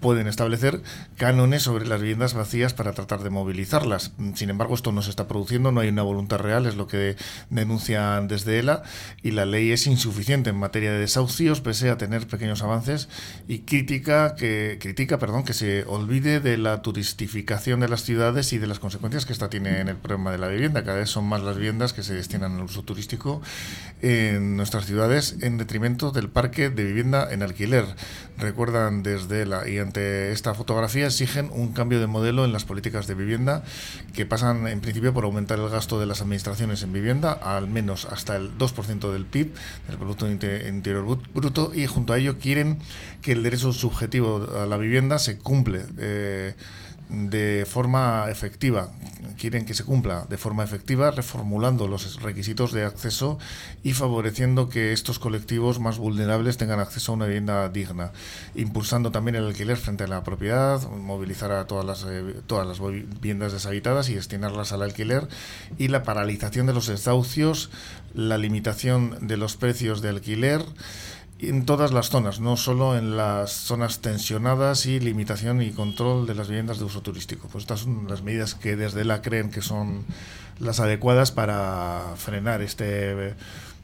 [0.04, 0.82] pueden establecer
[1.16, 4.12] cánones sobre las viviendas vacías para tratar de movilizarlas.
[4.34, 7.16] Sin embargo, esto no se está produciendo, no hay una voluntad real, es lo que
[7.48, 8.82] denuncian desde ELA,
[9.22, 13.08] y la ley es insuficiente en materia de desahucios, pese a tener pequeños avances,
[13.48, 18.58] y crítica que, critica perdón, que se olvide de la turistificación de las ciudades y
[18.58, 20.84] de las consecuencias que esta tiene en el problema de la vivienda.
[20.84, 23.40] Cada vez son más las viviendas que se destinan al uso turístico
[24.02, 27.86] en nuestras ciudades en detrimento del parque de vivienda en alquiler.
[28.36, 33.06] Recuerdan desde la y ante esta fotografía exigen un cambio de modelo en las políticas
[33.06, 33.62] de vivienda
[34.12, 38.04] que pasan en principio por aumentar el gasto de las administraciones en vivienda al menos
[38.06, 39.54] hasta el 2% del PIB,
[39.86, 42.80] del Producto Interior Bruto, y junto a ello quieren
[43.22, 45.82] que el derecho subjetivo a la vivienda se cumple.
[45.98, 46.54] Eh,
[47.08, 48.90] de forma efectiva,
[49.38, 53.38] quieren que se cumpla de forma efectiva, reformulando los requisitos de acceso
[53.82, 58.12] y favoreciendo que estos colectivos más vulnerables tengan acceso a una vivienda digna,
[58.54, 62.80] impulsando también el alquiler frente a la propiedad, movilizar a todas las, eh, todas las
[62.80, 65.28] viviendas deshabitadas y destinarlas al alquiler,
[65.78, 67.70] y la paralización de los desahucios,
[68.14, 70.62] la limitación de los precios de alquiler,
[71.48, 76.34] en todas las zonas, no solo en las zonas tensionadas y limitación y control de
[76.34, 77.48] las viviendas de uso turístico.
[77.50, 80.04] Pues estas son las medidas que desde la creen que son
[80.58, 83.34] las adecuadas para frenar este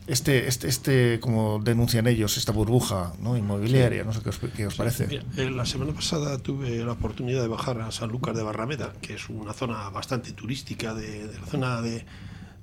[0.06, 3.36] este, este, este como denuncian ellos, esta burbuja ¿no?
[3.36, 4.20] inmobiliaria, no sé
[4.56, 5.20] qué os, parece.
[5.36, 9.28] Eh, la semana pasada tuve la oportunidad de bajar a Sanlúcar de Barrameda, que es
[9.28, 12.04] una zona bastante turística de, de la zona de,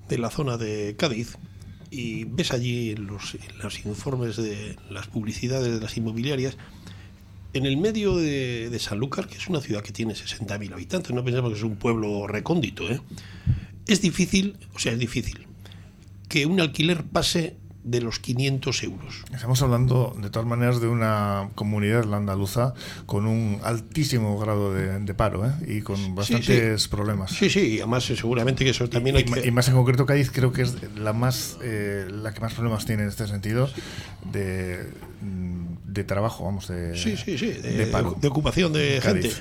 [0.10, 1.38] de la zona de Cádiz,
[1.90, 6.58] y ves allí en los, los, informes de las publicidades de las inmobiliarias,
[7.54, 11.24] en el medio de, de Sanlúcar, que es una ciudad que tiene 60.000 habitantes, no
[11.24, 13.00] pensamos que es un pueblo recóndito, ¿eh?
[13.88, 15.48] es difícil, o sea, es difícil
[16.28, 17.56] que un alquiler pase
[17.88, 19.24] de los 500 euros.
[19.34, 22.74] Estamos hablando, de todas maneras, de una comunidad, la andaluza,
[23.06, 25.52] con un altísimo grado de, paro ¿eh?
[25.68, 27.32] y con bastantes problemas.
[27.32, 29.48] Sí, sí, y además eh, seguramente que eso también y, hay que...
[29.48, 32.86] y más en concreto Cádiz creo que es la más eh, la que más problemas
[32.86, 33.70] tiene en este sentido
[34.32, 34.92] de,
[35.86, 39.32] de trabajo, vamos, de, sí, sí, sí, de, de ocupación de gente.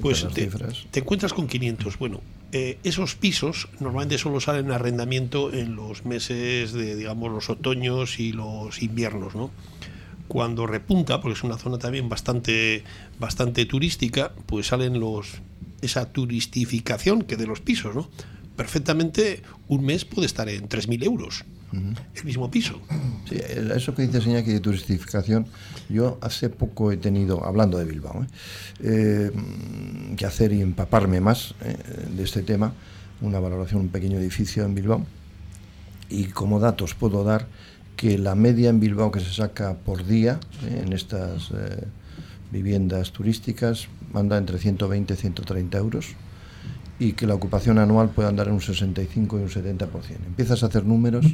[0.00, 0.50] Pues te,
[0.90, 1.98] te, encuentras con 500.
[1.98, 2.20] Bueno,
[2.52, 8.18] eh, esos pisos normalmente solo salen en arrendamiento en los meses de, digamos, los otoños
[8.18, 9.50] y los inviernos, ¿no?
[10.26, 12.84] Cuando repunta, porque es una zona también bastante,
[13.18, 15.42] bastante turística, pues salen los
[15.80, 18.08] esa turistificación que de los pisos, ¿no?
[18.56, 22.80] Perfectamente un mes puede estar en 3.000 euros el mismo piso.
[23.28, 23.36] Sí,
[23.74, 25.46] eso que dice señor que de turistificación,
[25.88, 28.26] yo hace poco he tenido, hablando de Bilbao, ¿eh?
[28.82, 29.30] Eh,
[30.16, 31.76] que hacer y empaparme más eh,
[32.16, 32.72] de este tema,
[33.20, 35.06] una valoración, un pequeño edificio en Bilbao,
[36.08, 37.46] y como datos puedo dar
[37.96, 41.52] que la media en Bilbao que se saca por día en estas
[42.50, 46.16] viviendas turísticas anda entre 120 y 130 euros
[47.00, 49.88] y que la ocupación anual puede andar en un 65 y un 70%.
[50.26, 51.26] Empiezas a hacer números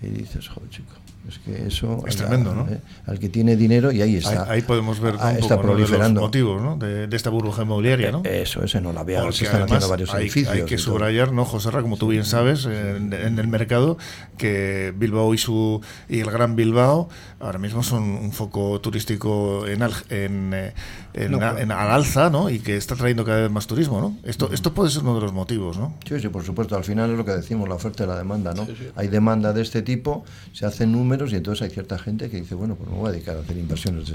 [0.00, 0.92] y dices, joder, chico,
[1.28, 2.66] es que eso es tremendo, ¿no?
[2.68, 4.50] Eh, al que tiene dinero y ahí está.
[4.50, 6.20] Ahí, podemos ver un está proliferando.
[6.20, 6.76] los motivos ¿no?
[6.76, 8.22] de, esta burbuja inmobiliaria, ¿no?
[8.24, 9.30] Eh, eso, ese no la veo.
[9.30, 10.54] Se están haciendo varios hay, edificios.
[10.54, 13.98] Hay que subrayar, ¿no, José Ra, como tú bien sabes, en, el mercado,
[14.38, 17.08] que Bilbao y su y el Gran Bilbao
[17.38, 20.72] ahora mismo son un foco turístico en, en, eh,
[21.14, 22.48] en, al alza, ¿no?
[22.48, 24.16] Y que está trayendo cada vez más turismo, ¿no?
[24.24, 25.94] Esto, esto puede ser uno de los motivos, ¿no?
[26.08, 26.76] Sí, sí, por supuesto.
[26.76, 28.66] Al final es lo que decimos, la oferta y la demanda, ¿no?
[28.96, 32.54] Hay demanda de este tipo, se hacen números y entonces hay cierta gente que dice,
[32.54, 34.12] bueno, pues me voy a dedicar a hacer inversiones.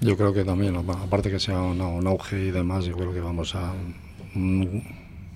[0.00, 3.54] Yo creo que también, aparte que sea un, auge y demás, yo creo que vamos
[3.54, 3.72] a...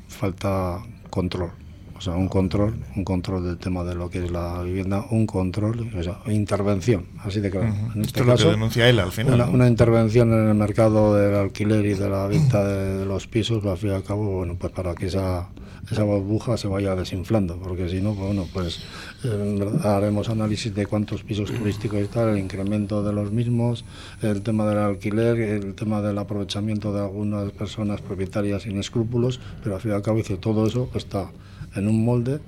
[0.08, 0.80] falta
[1.10, 1.50] control.
[1.96, 5.26] O sea, un control, un control del tema de lo que es la vivienda, un
[5.26, 7.68] control, o sea, intervención, así de claro.
[7.68, 9.48] en este Esto caso, denuncia él al final.
[9.48, 13.72] Una, intervención en el mercado del alquiler y de la venta de, los pisos, pues,
[13.72, 15.48] al fin y al cabo, bueno, pues para que esa
[15.90, 18.80] esa burbuja se vaya desinflando, porque si no, pues, bueno, pues
[19.84, 23.84] haremos análisis de cuántos pisos turísticos están, el incremento de los mismos,
[24.22, 29.76] el tema del alquiler, el tema del aprovechamiento de algunas personas propietarias sin escrúpulos, pero
[29.76, 31.30] al fin y al cabo dice todo eso está
[31.74, 32.40] en un molde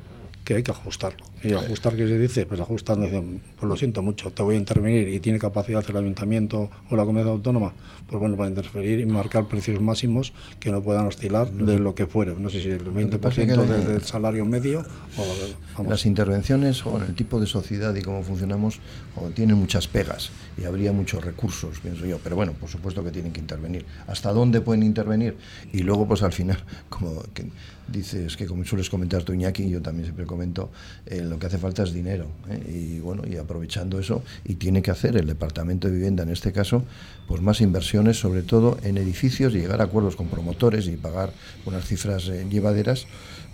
[0.44, 1.24] que hay que ajustarlo.
[1.42, 2.46] Y ajustar, ¿qué se dice?
[2.46, 5.96] Pues ajustando, dicen, pues lo siento mucho, te voy a intervenir y tiene capacidad el
[5.96, 7.72] ayuntamiento o la comunidad autónoma,
[8.08, 12.06] pues bueno, para interferir y marcar precios máximos que no puedan oscilar de lo que
[12.06, 12.34] fuere.
[12.36, 14.84] No sé si el 20% del salario medio
[15.16, 15.84] o...
[15.84, 18.80] Las intervenciones o el tipo de sociedad y cómo funcionamos
[19.14, 22.18] o tienen muchas pegas y habría muchos recursos, pienso yo.
[22.22, 23.84] Pero bueno, por supuesto que tienen que intervenir.
[24.06, 25.36] ¿Hasta dónde pueden intervenir?
[25.72, 27.46] Y luego, pues al final, como que
[27.88, 30.70] dices que como sueles comentar tú, Iñaki, yo también siempre comento,
[31.06, 32.26] eh, lo que hace falta es dinero.
[32.48, 32.62] ¿eh?
[32.68, 36.52] Y bueno, y aprovechando eso, y tiene que hacer el Departamento de Vivienda en este
[36.52, 36.84] caso,
[37.28, 41.32] pues más inversiones, sobre todo en edificios, y llegar a acuerdos con promotores y pagar
[41.64, 43.06] unas cifras eh, llevaderas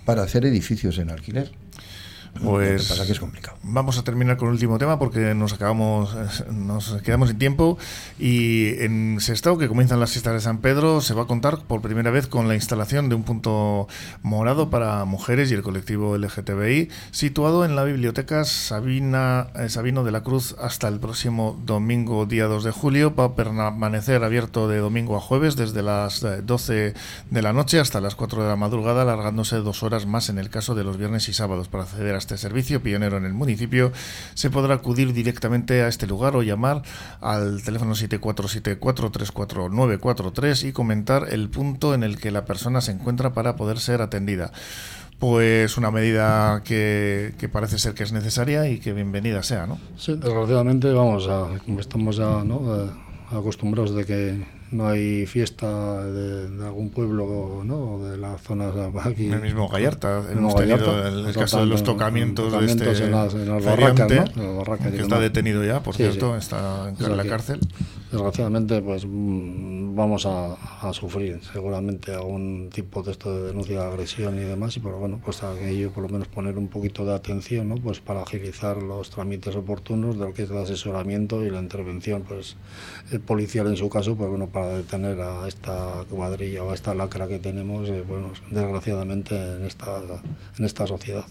[0.04, 1.61] para hacer edificios en alquiler.
[2.41, 3.59] Pues pasa que es complicado.
[3.62, 6.16] Vamos a terminar con el último tema porque nos acabamos,
[6.51, 7.78] nos quedamos sin tiempo.
[8.18, 11.83] Y en Sestao, que comienzan las fiestas de San Pedro, se va a contar por
[11.83, 13.87] primera vez con la instalación de un punto
[14.22, 20.12] morado para mujeres y el colectivo LGTBI, situado en la biblioteca Sabina, eh, Sabino de
[20.12, 23.14] la Cruz hasta el próximo domingo, día 2 de julio.
[23.14, 26.95] Va a permanecer abierto de domingo a jueves desde las 12 eh,
[27.30, 30.49] de la noche hasta las 4 de la madrugada, alargándose dos horas más en el
[30.49, 33.90] caso de los viernes y sábados para acceder a este servicio pionero en el municipio,
[34.34, 36.82] se podrá acudir directamente a este lugar o llamar
[37.20, 43.56] al teléfono 747434943 y comentar el punto en el que la persona se encuentra para
[43.56, 44.52] poder ser atendida.
[45.18, 49.80] Pues una medida que, parece ser que es necesaria y que bienvenida sea, ¿no?
[49.96, 51.48] Sí, desgraciadamente, vamos, a,
[51.78, 52.76] estamos ya ¿no?
[52.76, 52.90] Eh,
[53.30, 57.98] acostumbrados de que no hay fiesta de, algún pueblo ¿no?
[57.98, 59.26] de las zonas aquí.
[59.26, 63.34] En el mismo Gallarta, hemos tenido el, caso de los tocamientos, de este en las,
[63.64, 64.30] barracas,
[64.90, 67.60] que está detenido ya, por cierto, está en la cárcel.
[68.12, 74.36] Desgraciadamente, pues mm, vamos a, sufrir seguramente algún tipo de esto de denuncia de agresión
[74.36, 77.14] y demás, y pero bueno, pues a ello por lo menos poner un poquito de
[77.14, 77.76] atención, ¿no?
[77.76, 82.22] Pues para agilizar los trámites oportunos de lo que es el asesoramiento y la intervención,
[82.28, 82.56] pues
[83.10, 86.94] el policial en su caso, pues bueno, para detener a esta cuadrilla o a esta
[86.94, 90.02] lacra que tenemos, eh, bueno, desgraciadamente en esta,
[90.58, 91.24] en esta sociedad.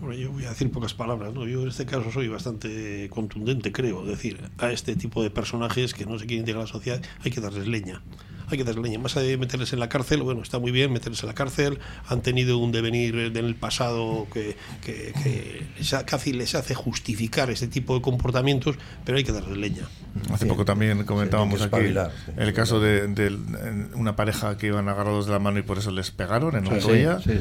[0.00, 1.46] Bueno, yo voy a decir pocas palabras, ¿no?
[1.48, 4.04] Yo en este caso soy bastante contundente, creo.
[4.04, 7.32] decir, a este tipo de personajes que no se quieren integrar a la sociedad hay
[7.32, 8.00] que darles leña
[8.50, 8.98] hay que darle leña.
[8.98, 11.78] Más allá de meterles en la cárcel, bueno, está muy bien meterles en la cárcel,
[12.06, 15.66] han tenido un devenir en el pasado que, que,
[16.06, 19.88] casi les hace justificar este tipo de comportamientos, pero hay que darle leña.
[20.32, 21.94] Hace poco también comentábamos aquí
[22.36, 23.38] el caso de,
[23.94, 27.20] una pareja que iban agarrados de la mano y por eso les pegaron en Montoya.
[27.20, 27.32] Sí,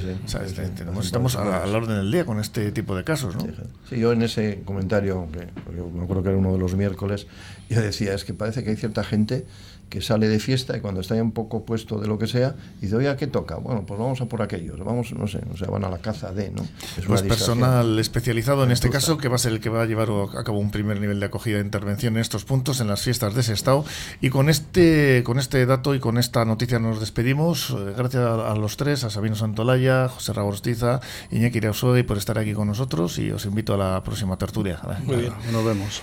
[1.01, 3.45] estamos a, la orden del día con este tipo de casos, ¿no?
[3.89, 7.28] Sí, yo en ese comentario, que me acuerdo que era uno de los miércoles,
[7.70, 9.45] yo decía, es que parece que hay cierta gente
[9.89, 12.55] que sale de fiesta y cuando está ya un poco puesto de lo que sea,
[12.81, 13.55] dice, oye, ¿a qué toca?
[13.55, 16.31] Bueno, pues vamos a por aquellos, vamos, no sé, o sea, van a la caza
[16.31, 16.63] de, ¿no?
[16.97, 19.85] Es pues personal especializado en este caso, que va a ser el que va a
[19.85, 23.01] llevar a cabo un primer nivel de acogida de intervención en estos puntos, en las
[23.01, 23.85] fiestas de ese estado.
[24.21, 27.71] Y con este, con este dato y con esta noticia nos despedimos.
[27.71, 30.99] Eh, gracias a, los tres, a Sabino Santolaya, José Raborostiza,
[31.31, 34.79] Iñaki Irausodi por estar aquí con nosotros y os invito a la próxima tertulia.
[35.03, 36.01] Muy bien, nos vemos.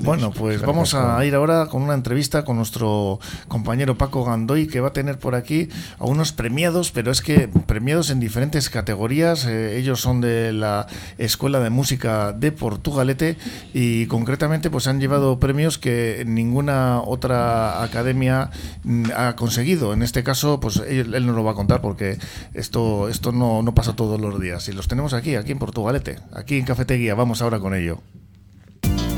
[0.00, 2.99] Bueno, pues vamos a ir ahora con una entrevista con nuestro
[3.48, 7.48] compañero Paco Gandoy, que va a tener por aquí a unos premiados, pero es que
[7.66, 9.46] premiados en diferentes categorías.
[9.46, 10.86] Eh, ellos son de la
[11.18, 13.36] Escuela de Música de Portugalete
[13.74, 18.50] y concretamente pues han llevado premios que ninguna otra academia
[18.84, 19.92] mm, ha conseguido.
[19.92, 22.18] En este caso, pues él, él nos lo va a contar porque
[22.54, 24.68] esto, esto no, no pasa todos los días.
[24.68, 27.14] Y los tenemos aquí, aquí en Portugalete, aquí en Cafetería.
[27.14, 28.00] Vamos ahora con ello.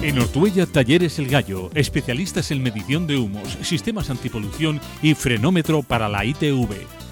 [0.02, 6.08] En Ortuella Talleres El Gallo, especialistas en medición de humos, sistemas antipolución y frenómetro para
[6.08, 6.70] la ITV.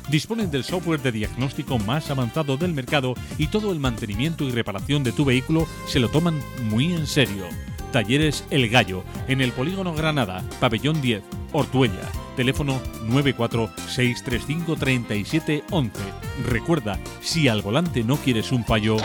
[0.09, 5.05] Disponen del software de diagnóstico más avanzado del mercado y todo el mantenimiento y reparación
[5.05, 7.45] de tu vehículo se lo toman muy en serio.
[7.93, 11.23] Talleres El Gallo, en el Polígono Granada, Pabellón 10,
[11.53, 12.11] Ortuella.
[12.35, 15.93] Teléfono 946353711.
[16.45, 18.97] Recuerda, si al volante no quieres un payo,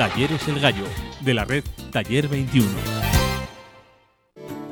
[0.00, 0.84] Talleres El Gallo,
[1.20, 2.66] de la red Taller 21.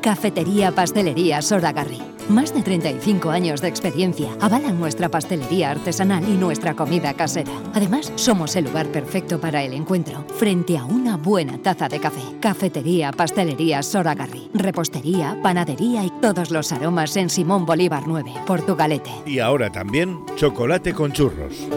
[0.01, 2.01] Cafetería Pastelería Soragarri.
[2.31, 7.53] Más de 35 años de experiencia avalan nuestra pastelería artesanal y nuestra comida casera.
[7.74, 12.22] Además, somos el lugar perfecto para el encuentro, frente a una buena taza de café.
[12.41, 14.49] Cafetería Pastelería Soragarri.
[14.55, 19.11] Repostería, panadería y todos los aromas en Simón Bolívar 9, Portugalete.
[19.26, 21.68] Y ahora también chocolate con churros.